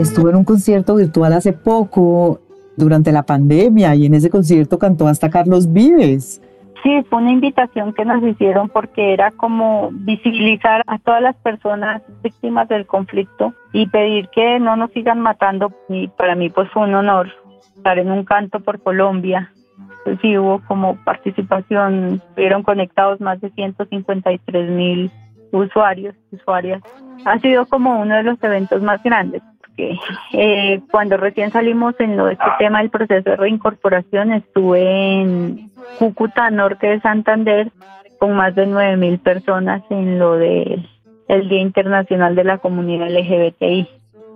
Estuve 0.00 0.30
en 0.30 0.36
un 0.36 0.44
concierto 0.44 0.96
virtual 0.96 1.32
hace 1.32 1.52
poco, 1.52 2.40
durante 2.76 3.12
la 3.12 3.22
pandemia, 3.22 3.94
y 3.94 4.06
en 4.06 4.14
ese 4.14 4.30
concierto 4.30 4.80
cantó 4.80 5.06
hasta 5.06 5.30
Carlos 5.30 5.72
Vives. 5.72 6.40
Sí, 6.82 7.02
fue 7.08 7.18
una 7.18 7.32
invitación 7.32 7.92
que 7.92 8.04
nos 8.04 8.22
hicieron 8.22 8.68
porque 8.68 9.12
era 9.12 9.32
como 9.32 9.90
visibilizar 9.92 10.82
a 10.86 10.98
todas 10.98 11.20
las 11.20 11.36
personas 11.36 12.02
víctimas 12.22 12.68
del 12.68 12.86
conflicto 12.86 13.52
y 13.72 13.88
pedir 13.88 14.28
que 14.28 14.60
no 14.60 14.76
nos 14.76 14.92
sigan 14.92 15.20
matando. 15.20 15.72
Y 15.88 16.08
para 16.08 16.34
mí 16.34 16.50
pues 16.50 16.70
fue 16.70 16.84
un 16.84 16.94
honor 16.94 17.30
estar 17.76 17.98
en 17.98 18.10
un 18.10 18.24
canto 18.24 18.60
por 18.60 18.80
Colombia. 18.82 19.52
Pues 20.04 20.18
sí, 20.20 20.38
hubo 20.38 20.60
como 20.66 20.96
participación, 21.04 22.22
estuvieron 22.28 22.62
conectados 22.62 23.20
más 23.20 23.40
de 23.40 23.50
153 23.50 24.70
mil 24.70 25.10
usuarios, 25.52 26.14
usuarias. 26.30 26.82
Ha 27.24 27.38
sido 27.40 27.66
como 27.66 28.00
uno 28.00 28.16
de 28.16 28.22
los 28.22 28.42
eventos 28.42 28.82
más 28.82 29.02
grandes. 29.02 29.42
Porque, 29.78 29.96
eh, 30.32 30.80
cuando 30.90 31.16
recién 31.16 31.52
salimos 31.52 31.94
en 32.00 32.16
lo 32.16 32.26
de 32.26 32.32
este 32.32 32.50
tema 32.58 32.80
del 32.80 32.90
proceso 32.90 33.30
de 33.30 33.36
reincorporación, 33.36 34.32
estuve 34.32 35.20
en 35.20 35.70
Cúcuta, 36.00 36.50
norte 36.50 36.88
de 36.88 37.00
Santander, 37.00 37.70
con 38.18 38.34
más 38.34 38.56
de 38.56 38.66
9 38.66 38.96
mil 38.96 39.20
personas 39.20 39.82
en 39.90 40.18
lo 40.18 40.36
de 40.36 40.84
el 41.28 41.48
Día 41.48 41.60
Internacional 41.60 42.34
de 42.34 42.42
la 42.42 42.58
Comunidad 42.58 43.08
LGBTI. 43.08 43.88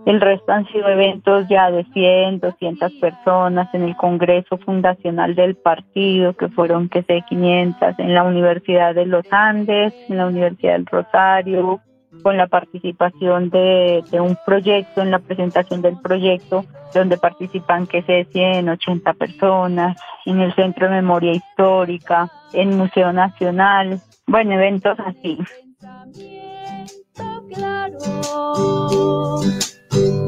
El 0.07 0.21
resto 0.21 0.53
han 0.53 0.67
sido 0.69 0.89
eventos 0.89 1.49
ya 1.49 1.71
de 1.71 1.85
100, 1.93 2.41
200 2.41 2.93
personas 2.95 3.73
en 3.75 3.83
el 3.83 3.97
Congreso 3.97 4.59
Fundacional 4.59 5.35
del 5.35 5.57
Partido, 5.57 6.35
que 6.35 6.49
fueron, 6.49 6.89
que 6.89 7.03
sé, 7.03 7.25
500, 7.29 7.99
en 7.99 8.15
la 8.15 8.23
Universidad 8.23 8.95
de 8.95 9.07
los 9.07 9.25
Andes, 9.33 9.93
en 10.09 10.19
la 10.19 10.27
Universidad 10.27 10.75
del 10.75 10.87
Rosario, 10.87 11.81
con 12.23 12.37
la 12.37 12.47
participación 12.47 13.51
de, 13.51 14.03
un 14.13 14.37
proyecto, 14.45 15.01
en 15.01 15.11
la 15.11 15.19
presentación 15.19 15.83
del 15.83 15.99
proyecto, 16.01 16.65
donde 16.95 17.17
participan, 17.17 17.87
que 17.87 18.03
sé, 18.03 18.27
100, 18.31 18.69
80 18.69 19.15
personas, 19.15 19.97
en 20.27 20.41
el 20.41 20.55
Centro 20.55 20.89
de 20.89 20.97
Memoria 20.97 21.33
Histórica, 21.33 22.31
en 22.53 22.77
Museo 22.77 23.13
Nacional, 23.13 24.01
bueno, 24.27 24.53
eventos 24.55 24.99
así. 25.01 25.39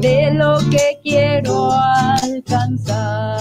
de 0.01 0.33
lo 0.33 0.57
que 0.69 0.99
quiero 1.03 1.69
alcanzar. 2.23 3.35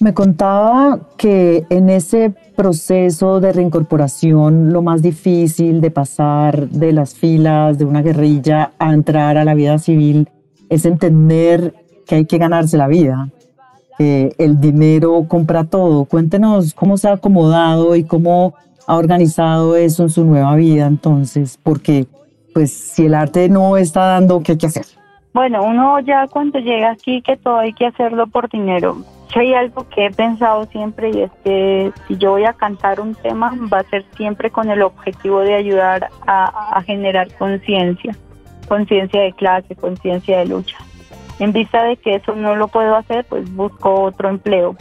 Me 0.00 0.14
contaba 0.14 1.00
que 1.16 1.66
en 1.70 1.90
ese 1.90 2.32
proceso 2.54 3.40
de 3.40 3.52
reincorporación 3.52 4.72
lo 4.72 4.80
más 4.80 5.02
difícil 5.02 5.80
de 5.80 5.90
pasar 5.90 6.68
de 6.68 6.92
las 6.92 7.14
filas 7.14 7.78
de 7.78 7.84
una 7.84 8.02
guerrilla 8.02 8.70
a 8.78 8.92
entrar 8.92 9.36
a 9.36 9.44
la 9.44 9.54
vida 9.54 9.78
civil 9.78 10.28
es 10.68 10.84
entender 10.84 11.74
que 12.06 12.14
hay 12.14 12.26
que 12.26 12.38
ganarse 12.38 12.76
la 12.76 12.86
vida, 12.86 13.28
que 13.98 14.36
el 14.38 14.60
dinero 14.60 15.24
compra 15.26 15.64
todo. 15.64 16.04
Cuéntenos 16.04 16.74
cómo 16.74 16.96
se 16.96 17.08
ha 17.08 17.14
acomodado 17.14 17.96
y 17.96 18.04
cómo 18.04 18.54
ha 18.86 18.96
organizado 18.96 19.74
eso 19.74 20.04
en 20.04 20.10
su 20.10 20.24
nueva 20.24 20.54
vida 20.54 20.86
entonces, 20.86 21.58
porque 21.60 22.06
pues 22.54 22.72
si 22.72 23.06
el 23.06 23.14
arte 23.14 23.48
no 23.48 23.76
está 23.76 24.04
dando, 24.06 24.42
¿qué 24.44 24.52
hay 24.52 24.58
que 24.58 24.66
hacer? 24.66 24.86
Bueno, 25.34 25.64
uno 25.64 25.98
ya 26.00 26.28
cuando 26.28 26.60
llega 26.60 26.92
aquí 26.92 27.20
que 27.20 27.36
todo 27.36 27.58
hay 27.58 27.72
que 27.72 27.86
hacerlo 27.86 28.28
por 28.28 28.48
dinero. 28.48 28.96
Hay 29.34 29.54
algo 29.54 29.88
que 29.88 30.06
he 30.06 30.10
pensado 30.10 30.64
siempre 30.66 31.10
y 31.10 31.22
es 31.22 31.30
que 31.44 31.92
si 32.08 32.16
yo 32.16 32.32
voy 32.32 32.44
a 32.44 32.54
cantar 32.54 33.00
un 33.00 33.14
tema 33.14 33.54
va 33.72 33.80
a 33.80 33.84
ser 33.84 34.04
siempre 34.16 34.50
con 34.50 34.70
el 34.70 34.82
objetivo 34.82 35.40
de 35.40 35.54
ayudar 35.54 36.08
a, 36.26 36.76
a 36.76 36.82
generar 36.82 37.32
conciencia, 37.34 38.16
conciencia 38.66 39.20
de 39.20 39.32
clase, 39.32 39.76
conciencia 39.76 40.38
de 40.38 40.46
lucha. 40.46 40.76
En 41.38 41.52
vista 41.52 41.84
de 41.84 41.96
que 41.96 42.16
eso 42.16 42.34
no 42.34 42.56
lo 42.56 42.66
puedo 42.68 42.96
hacer, 42.96 43.24
pues 43.26 43.54
busco 43.54 44.02
otro 44.02 44.28
empleo, 44.28 44.76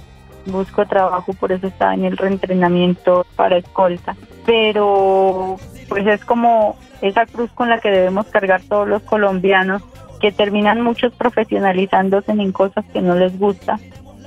busco 0.48 0.86
trabajo, 0.86 1.34
por 1.34 1.52
eso 1.52 1.68
estaba 1.68 1.94
en 1.94 2.06
el 2.06 2.18
reentrenamiento 2.18 3.26
para 3.36 3.58
escolta. 3.58 4.16
Pero 4.46 5.58
pues 5.88 6.08
es 6.08 6.26
como 6.26 6.78
esa 7.02 7.26
cruz 7.26 7.52
con 7.52 7.70
la 7.70 7.80
que 7.80 7.92
debemos 7.92 8.26
cargar 8.28 8.62
todos 8.68 8.88
los 8.88 9.04
colombianos, 9.04 9.84
que 10.20 10.32
terminan 10.32 10.82
muchos 10.82 11.14
profesionalizándose 11.14 12.32
en 12.32 12.52
cosas 12.52 12.86
que 12.92 13.02
no 13.02 13.14
les 13.14 13.38
gusta, 13.38 13.78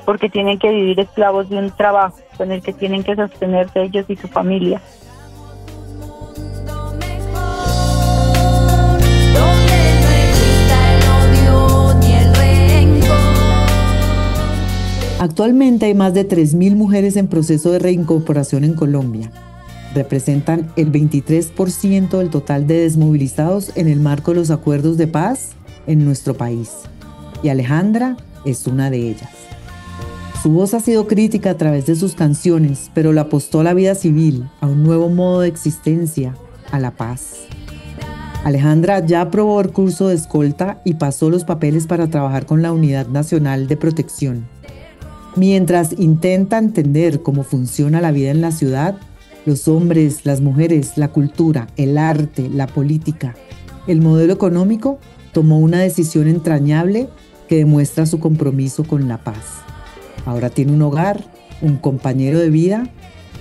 porque 0.05 0.29
tienen 0.29 0.59
que 0.59 0.71
vivir 0.71 1.01
esclavos 1.01 1.49
de 1.49 1.59
un 1.59 1.71
trabajo 1.71 2.19
con 2.37 2.53
el 2.53 2.63
que 2.63 2.73
tienen 2.73 3.03
que 3.03 3.15
sostenerse 3.15 3.83
ellos 3.83 4.07
y 4.09 4.17
su 4.17 4.29
familia. 4.29 4.81
Actualmente 15.21 15.85
hay 15.85 15.93
más 15.93 16.15
de 16.15 16.27
3.000 16.27 16.77
mujeres 16.77 17.15
en 17.17 17.29
proceso 17.29 17.71
de 17.73 17.79
reincorporación 17.79 18.65
en 18.65 18.73
Colombia. 18.73 19.31
Representan 19.95 20.73
el 20.77 20.91
23% 20.91 22.17
del 22.17 22.31
total 22.31 22.67
de 22.67 22.81
desmovilizados 22.81 23.77
en 23.77 23.89
el 23.89 24.01
marco 24.01 24.31
de 24.31 24.39
los 24.39 24.51
acuerdos 24.51 24.97
de 24.97 25.09
paz 25.09 25.51
en 25.87 26.07
nuestro 26.07 26.33
país. 26.33 26.71
Y 27.43 27.51
Alejandra 27.51 28.17
es 28.47 28.67
una 28.67 28.89
de 28.89 29.11
ellas. 29.11 29.29
Su 30.43 30.49
voz 30.49 30.73
ha 30.73 30.81
sido 30.81 31.07
crítica 31.07 31.51
a 31.51 31.59
través 31.59 31.85
de 31.85 31.95
sus 31.97 32.15
canciones, 32.15 32.91
pero 32.95 33.13
la 33.13 33.23
apostó 33.23 33.61
a 33.61 33.65
la 33.65 33.75
vida 33.75 33.95
civil, 33.95 34.49
a 34.63 34.69
un 34.69 34.83
nuevo 34.83 35.11
modo 35.11 35.41
de 35.41 35.49
existencia, 35.49 36.35
a 36.71 36.79
la 36.79 36.93
paz. 36.93 37.41
Alejandra 38.43 39.05
ya 39.05 39.21
aprobó 39.21 39.61
el 39.61 39.71
curso 39.71 40.09
de 40.09 40.15
escolta 40.15 40.81
y 40.87 40.95
pasó 40.95 41.29
los 41.29 41.45
papeles 41.45 41.87
para 41.87 42.09
trabajar 42.09 42.47
con 42.47 42.63
la 42.63 42.73
Unidad 42.73 43.07
Nacional 43.09 43.69
de 43.69 43.77
Protección. 43.77 44.47
Mientras 45.37 45.93
intenta 45.99 46.57
entender 46.57 47.21
cómo 47.21 47.43
funciona 47.43 48.01
la 48.01 48.11
vida 48.11 48.31
en 48.31 48.41
la 48.41 48.51
ciudad, 48.51 48.99
los 49.45 49.69
hombres, 49.69 50.25
las 50.25 50.41
mujeres, 50.41 50.97
la 50.97 51.09
cultura, 51.09 51.67
el 51.77 51.99
arte, 51.99 52.49
la 52.49 52.67
política, 52.67 53.35
el 53.87 54.01
modelo 54.01 54.33
económico, 54.33 55.01
tomó 55.35 55.59
una 55.59 55.81
decisión 55.81 56.29
entrañable 56.29 57.09
que 57.47 57.57
demuestra 57.57 58.07
su 58.07 58.21
compromiso 58.21 58.85
con 58.85 59.07
la 59.07 59.19
paz. 59.19 59.70
Ahora 60.27 60.51
tiene 60.51 60.73
un 60.73 60.83
hogar, 60.83 61.25
un 61.61 61.77
compañero 61.77 62.39
de 62.39 62.51
vida 62.51 62.87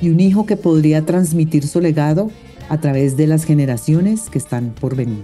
y 0.01 0.09
un 0.09 0.19
hijo 0.19 0.45
que 0.45 0.57
podría 0.57 1.05
transmitir 1.05 1.67
su 1.67 1.81
legado 1.81 2.31
a 2.69 2.77
través 2.79 3.17
de 3.17 3.27
las 3.27 3.43
generaciones 3.43 4.29
que 4.29 4.37
están 4.37 4.69
por 4.79 4.95
venir. 4.95 5.23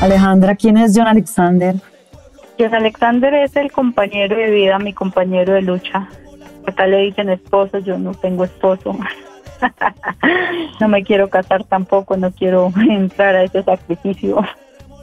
Alejandra, 0.00 0.56
¿quién 0.56 0.76
es 0.76 0.94
John 0.96 1.06
Alexander? 1.06 1.76
John 2.58 2.74
Alexander 2.74 3.32
es 3.34 3.54
el 3.54 3.70
compañero 3.70 4.36
de 4.36 4.50
vida, 4.50 4.78
mi 4.80 4.92
compañero 4.92 5.54
de 5.54 5.62
lucha. 5.62 6.08
Acá 6.66 6.88
le 6.88 7.02
dicen 7.02 7.28
esposo, 7.28 7.78
yo 7.78 7.96
no 7.98 8.12
tengo 8.12 8.42
esposo. 8.42 8.98
no 10.80 10.88
me 10.88 11.02
quiero 11.02 11.28
casar 11.28 11.64
tampoco, 11.64 12.16
no 12.16 12.32
quiero 12.32 12.72
entrar 12.90 13.34
a 13.34 13.44
ese 13.44 13.62
sacrificio. 13.62 14.42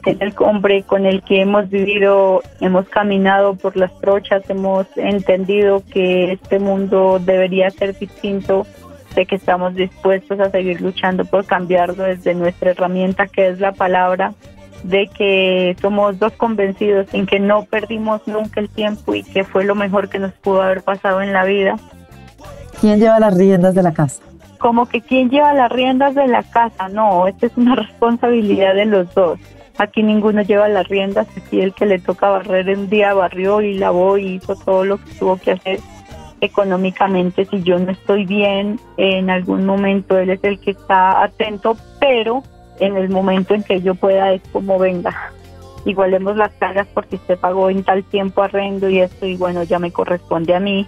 El 0.04 0.32
hombre 0.38 0.82
con 0.84 1.04
el 1.04 1.22
que 1.22 1.42
hemos 1.42 1.68
vivido, 1.68 2.42
hemos 2.60 2.88
caminado 2.88 3.54
por 3.54 3.76
las 3.76 3.92
trochas, 4.00 4.48
hemos 4.48 4.86
entendido 4.96 5.82
que 5.92 6.32
este 6.32 6.58
mundo 6.58 7.18
debería 7.18 7.70
ser 7.70 7.98
distinto, 7.98 8.66
de 9.14 9.26
que 9.26 9.34
estamos 9.34 9.74
dispuestos 9.74 10.40
a 10.40 10.50
seguir 10.50 10.80
luchando 10.80 11.24
por 11.24 11.44
cambiarlo 11.44 12.04
desde 12.04 12.34
nuestra 12.34 12.70
herramienta 12.70 13.26
que 13.26 13.48
es 13.48 13.60
la 13.60 13.72
palabra, 13.72 14.32
de 14.84 15.08
que 15.08 15.76
somos 15.82 16.18
dos 16.18 16.32
convencidos 16.32 17.12
en 17.12 17.26
que 17.26 17.38
no 17.38 17.64
perdimos 17.64 18.26
nunca 18.26 18.60
el 18.60 18.70
tiempo 18.70 19.14
y 19.14 19.22
que 19.22 19.44
fue 19.44 19.64
lo 19.64 19.74
mejor 19.74 20.08
que 20.08 20.18
nos 20.18 20.32
pudo 20.32 20.62
haber 20.62 20.82
pasado 20.82 21.20
en 21.20 21.34
la 21.34 21.44
vida. 21.44 21.76
¿Quién 22.80 22.98
lleva 22.98 23.20
las 23.20 23.36
riendas 23.36 23.74
de 23.74 23.82
la 23.82 23.92
casa? 23.92 24.22
Como 24.60 24.86
que 24.86 25.00
quién 25.00 25.30
lleva 25.30 25.54
las 25.54 25.72
riendas 25.72 26.14
de 26.14 26.28
la 26.28 26.42
casa, 26.42 26.88
no, 26.90 27.26
esta 27.26 27.46
es 27.46 27.56
una 27.56 27.74
responsabilidad 27.76 28.74
de 28.74 28.84
los 28.84 29.12
dos. 29.14 29.40
Aquí 29.78 30.02
ninguno 30.02 30.42
lleva 30.42 30.68
las 30.68 30.86
riendas, 30.86 31.26
aquí 31.34 31.62
el 31.62 31.72
que 31.72 31.86
le 31.86 31.98
toca 31.98 32.28
barrer 32.28 32.68
un 32.78 32.90
día 32.90 33.14
barrió 33.14 33.62
y 33.62 33.78
lavó 33.78 34.18
y 34.18 34.34
hizo 34.34 34.54
todo 34.54 34.84
lo 34.84 34.98
que 34.98 35.10
tuvo 35.18 35.38
que 35.38 35.52
hacer 35.52 35.80
económicamente. 36.42 37.46
Si 37.46 37.62
yo 37.62 37.78
no 37.78 37.90
estoy 37.90 38.26
bien, 38.26 38.78
en 38.98 39.30
algún 39.30 39.64
momento 39.64 40.18
él 40.18 40.28
es 40.28 40.44
el 40.44 40.60
que 40.60 40.72
está 40.72 41.22
atento, 41.22 41.78
pero 41.98 42.42
en 42.78 42.98
el 42.98 43.08
momento 43.08 43.54
en 43.54 43.62
que 43.62 43.80
yo 43.80 43.94
pueda 43.94 44.32
es 44.34 44.42
como 44.52 44.78
venga. 44.78 45.32
Igualemos 45.86 46.36
las 46.36 46.52
cargas 46.52 46.86
porque 46.92 47.16
usted 47.16 47.38
pagó 47.38 47.70
en 47.70 47.82
tal 47.82 48.04
tiempo 48.04 48.42
arrendo 48.42 48.90
y 48.90 49.00
esto 49.00 49.24
y 49.24 49.38
bueno, 49.38 49.62
ya 49.62 49.78
me 49.78 49.90
corresponde 49.92 50.54
a 50.54 50.60
mí. 50.60 50.86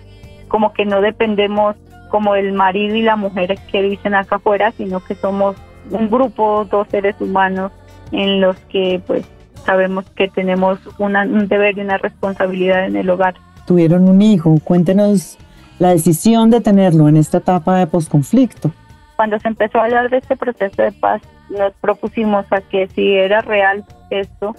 Como 0.49 0.75
que 0.75 0.85
no 0.85 1.01
dependemos 1.01 1.77
como 2.13 2.35
el 2.35 2.53
marido 2.53 2.95
y 2.95 3.01
la 3.01 3.17
mujer 3.17 3.59
que 3.71 3.81
dicen 3.81 4.15
acá 4.15 4.37
afuera, 4.37 4.71
sino 4.77 5.01
que 5.01 5.15
somos 5.15 5.57
un 5.91 6.11
grupo, 6.11 6.67
dos 6.71 6.87
seres 6.91 7.17
humanos 7.21 7.73
en 8.13 8.43
los 8.43 8.55
que 8.71 9.01
pues 9.07 9.25
sabemos 9.65 10.05
que 10.11 10.29
tenemos 10.29 10.79
una, 10.99 11.23
un 11.23 11.49
deber 11.49 11.79
y 11.79 11.81
una 11.81 11.97
responsabilidad 11.97 12.85
en 12.85 12.97
el 12.97 13.09
hogar. 13.09 13.35
Tuvieron 13.67 14.11
un 14.11 14.21
hijo, 14.21 14.59
cuéntenos 14.63 15.39
la 15.79 15.89
decisión 15.89 16.51
de 16.51 16.61
tenerlo 16.61 17.09
en 17.09 17.17
esta 17.17 17.39
etapa 17.39 17.79
de 17.79 17.87
posconflicto. 17.87 18.71
Cuando 19.17 19.39
se 19.39 19.49
empezó 19.49 19.79
a 19.79 19.85
hablar 19.85 20.11
de 20.11 20.19
este 20.19 20.37
proceso 20.37 20.83
de 20.83 20.93
paz, 20.93 21.23
nos 21.49 21.73
propusimos 21.81 22.45
a 22.53 22.61
que 22.61 22.89
si 22.89 23.15
era 23.15 23.41
real 23.41 23.87
esto, 24.11 24.55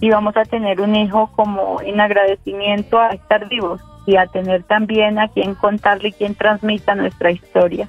íbamos 0.00 0.36
a 0.36 0.44
tener 0.44 0.80
un 0.80 0.96
hijo 0.96 1.30
como 1.36 1.80
en 1.82 2.00
agradecimiento 2.00 2.98
a 2.98 3.10
estar 3.10 3.48
vivos 3.48 3.80
y 4.06 4.16
a 4.16 4.26
tener 4.26 4.62
también 4.64 5.18
a 5.18 5.28
quien 5.28 5.54
contarle 5.54 6.08
y 6.08 6.12
quien 6.12 6.34
transmita 6.34 6.94
nuestra 6.94 7.30
historia, 7.30 7.88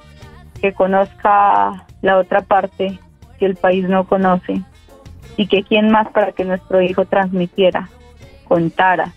que 0.61 0.73
conozca 0.73 1.85
la 2.01 2.17
otra 2.17 2.41
parte 2.41 2.99
que 3.39 3.45
el 3.45 3.55
país 3.55 3.87
no 3.87 4.05
conoce 4.05 4.61
y 5.37 5.47
que 5.47 5.63
quién 5.63 5.89
más 5.89 6.09
para 6.09 6.33
que 6.33 6.43
nuestro 6.43 6.81
hijo 6.81 7.05
transmitiera, 7.05 7.89
contara. 8.47 9.13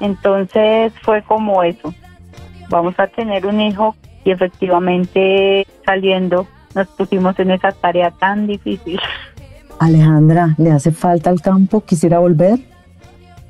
Entonces 0.00 0.92
fue 1.02 1.22
como 1.22 1.62
eso, 1.62 1.94
vamos 2.68 2.98
a 2.98 3.06
tener 3.06 3.46
un 3.46 3.60
hijo 3.60 3.94
y 4.24 4.32
efectivamente 4.32 5.66
saliendo 5.84 6.46
nos 6.74 6.88
pusimos 6.88 7.38
en 7.38 7.52
esa 7.52 7.72
tarea 7.72 8.10
tan 8.10 8.46
difícil. 8.46 9.00
Alejandra, 9.78 10.54
¿le 10.58 10.70
hace 10.70 10.92
falta 10.92 11.30
el 11.30 11.40
campo? 11.40 11.82
¿Quisiera 11.82 12.18
volver? 12.18 12.58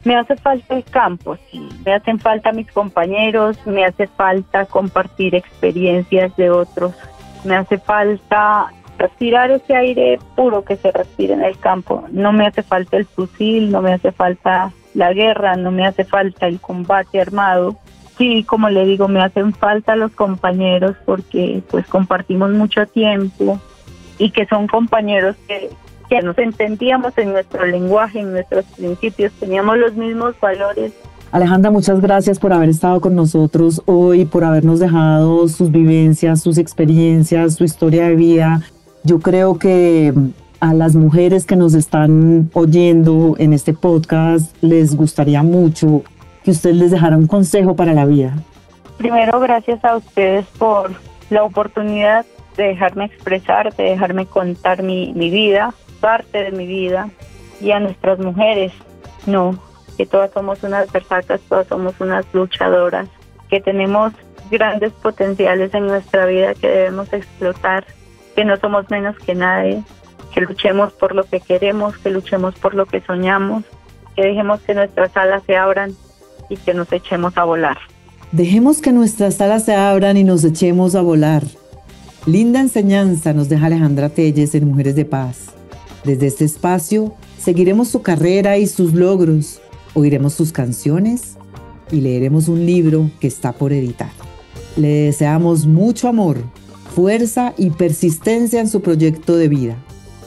Me 0.04 0.16
hace 0.16 0.36
falta 0.36 0.76
el 0.76 0.84
campo, 0.84 1.36
sí. 1.50 1.68
Me 1.84 1.94
hacen 1.94 2.18
falta 2.18 2.52
mis 2.52 2.70
compañeros, 2.70 3.58
me 3.66 3.84
hace 3.84 4.06
falta 4.06 4.64
compartir 4.66 5.34
experiencias 5.34 6.36
de 6.36 6.50
otros, 6.50 6.94
me 7.44 7.56
hace 7.56 7.78
falta 7.78 8.72
respirar 8.98 9.50
ese 9.50 9.74
aire 9.74 10.18
puro 10.34 10.64
que 10.64 10.76
se 10.76 10.92
respira 10.92 11.34
en 11.34 11.42
el 11.42 11.58
campo. 11.58 12.04
No 12.10 12.32
me 12.32 12.46
hace 12.46 12.62
falta 12.62 12.96
el 12.96 13.04
fusil, 13.04 13.70
no 13.70 13.82
me 13.82 13.92
hace 13.92 14.12
falta 14.12 14.72
la 14.94 15.12
guerra, 15.12 15.56
no 15.56 15.70
me 15.70 15.86
hace 15.86 16.04
falta 16.04 16.46
el 16.46 16.60
combate 16.60 17.20
armado. 17.20 17.76
Sí, 18.16 18.44
como 18.44 18.70
le 18.70 18.86
digo, 18.86 19.08
me 19.08 19.22
hacen 19.22 19.52
falta 19.52 19.94
los 19.96 20.12
compañeros 20.12 20.96
porque 21.04 21.62
pues 21.70 21.86
compartimos 21.86 22.50
mucho 22.50 22.86
tiempo 22.86 23.60
y 24.18 24.30
que 24.30 24.46
son 24.46 24.66
compañeros 24.66 25.36
que, 25.46 25.70
que 26.08 26.22
nos 26.22 26.38
entendíamos 26.38 27.16
en 27.18 27.32
nuestro 27.32 27.66
lenguaje, 27.66 28.20
en 28.20 28.32
nuestros 28.32 28.64
principios, 28.76 29.32
teníamos 29.32 29.78
los 29.78 29.94
mismos 29.94 30.34
valores. 30.40 30.92
Alejandra, 31.32 31.70
muchas 31.70 32.00
gracias 32.00 32.38
por 32.38 32.52
haber 32.52 32.68
estado 32.68 33.00
con 33.00 33.14
nosotros 33.14 33.82
hoy, 33.86 34.24
por 34.24 34.44
habernos 34.44 34.78
dejado 34.78 35.48
sus 35.48 35.70
vivencias, 35.70 36.40
sus 36.40 36.56
experiencias, 36.56 37.56
su 37.56 37.64
historia 37.64 38.08
de 38.08 38.14
vida. 38.14 38.62
Yo 39.02 39.18
creo 39.20 39.58
que 39.58 40.14
a 40.60 40.72
las 40.72 40.94
mujeres 40.94 41.44
que 41.44 41.56
nos 41.56 41.74
están 41.74 42.50
oyendo 42.54 43.34
en 43.38 43.52
este 43.52 43.74
podcast 43.74 44.56
les 44.62 44.96
gustaría 44.96 45.42
mucho 45.42 46.02
que 46.44 46.52
usted 46.52 46.72
les 46.72 46.90
dejara 46.90 47.16
un 47.16 47.26
consejo 47.26 47.76
para 47.76 47.92
la 47.92 48.06
vida. 48.06 48.34
Primero, 48.96 49.40
gracias 49.40 49.84
a 49.84 49.96
ustedes 49.96 50.46
por 50.58 50.92
la 51.28 51.42
oportunidad 51.42 52.24
de 52.56 52.64
dejarme 52.68 53.06
expresar, 53.06 53.74
de 53.74 53.84
dejarme 53.84 54.26
contar 54.26 54.82
mi, 54.82 55.12
mi 55.12 55.28
vida, 55.28 55.74
parte 56.00 56.44
de 56.44 56.52
mi 56.52 56.66
vida, 56.66 57.10
y 57.60 57.70
a 57.70 57.80
nuestras 57.80 58.18
mujeres, 58.18 58.72
no, 59.26 59.58
que 59.96 60.06
todas 60.06 60.30
somos 60.32 60.62
unas 60.62 60.90
versacas, 60.92 61.40
todas 61.48 61.66
somos 61.66 61.94
unas 62.00 62.24
luchadoras, 62.32 63.08
que 63.48 63.60
tenemos 63.60 64.12
grandes 64.50 64.92
potenciales 64.92 65.72
en 65.74 65.86
nuestra 65.86 66.26
vida 66.26 66.54
que 66.54 66.68
debemos 66.68 67.12
explotar, 67.12 67.86
que 68.34 68.44
no 68.44 68.56
somos 68.58 68.88
menos 68.90 69.16
que 69.18 69.34
nadie, 69.34 69.82
que 70.34 70.40
luchemos 70.42 70.92
por 70.92 71.14
lo 71.14 71.24
que 71.24 71.40
queremos, 71.40 71.96
que 71.98 72.10
luchemos 72.10 72.54
por 72.56 72.74
lo 72.74 72.86
que 72.86 73.00
soñamos, 73.00 73.64
que 74.14 74.22
dejemos 74.22 74.60
que 74.60 74.74
nuestras 74.74 75.16
alas 75.16 75.42
se 75.46 75.56
abran 75.56 75.94
y 76.48 76.56
que 76.56 76.74
nos 76.74 76.92
echemos 76.92 77.36
a 77.38 77.44
volar. 77.44 77.78
Dejemos 78.32 78.80
que 78.80 78.92
nuestras 78.92 79.40
alas 79.40 79.64
se 79.64 79.74
abran 79.74 80.16
y 80.16 80.24
nos 80.24 80.44
echemos 80.44 80.94
a 80.94 81.00
volar. 81.00 81.42
Linda 82.26 82.60
enseñanza 82.60 83.32
nos 83.32 83.48
deja 83.48 83.66
Alejandra 83.66 84.08
Telles 84.08 84.54
en 84.54 84.68
Mujeres 84.68 84.96
de 84.96 85.04
Paz. 85.04 85.55
Desde 86.06 86.28
este 86.28 86.44
espacio 86.44 87.14
seguiremos 87.36 87.88
su 87.88 88.00
carrera 88.00 88.58
y 88.58 88.68
sus 88.68 88.94
logros, 88.94 89.60
oiremos 89.92 90.34
sus 90.34 90.52
canciones 90.52 91.36
y 91.90 92.00
leeremos 92.00 92.46
un 92.46 92.64
libro 92.64 93.10
que 93.18 93.26
está 93.26 93.52
por 93.52 93.72
editar. 93.72 94.12
Le 94.76 94.86
deseamos 94.86 95.66
mucho 95.66 96.06
amor, 96.06 96.38
fuerza 96.94 97.54
y 97.58 97.70
persistencia 97.70 98.60
en 98.60 98.68
su 98.68 98.82
proyecto 98.82 99.36
de 99.36 99.48
vida. 99.48 99.76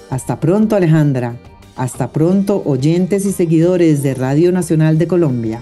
Hasta 0.10 0.42
pronto 0.42 0.76
Alejandra. 0.76 1.39
Hasta 1.78 2.12
pronto 2.12 2.62
oyentes 2.65 3.26
y 3.26 3.32
seguidores 3.32 4.04
de 4.04 4.15
Radio 4.15 4.52
Nacional 4.52 4.98
de 4.98 5.08
Colombia. 5.08 5.62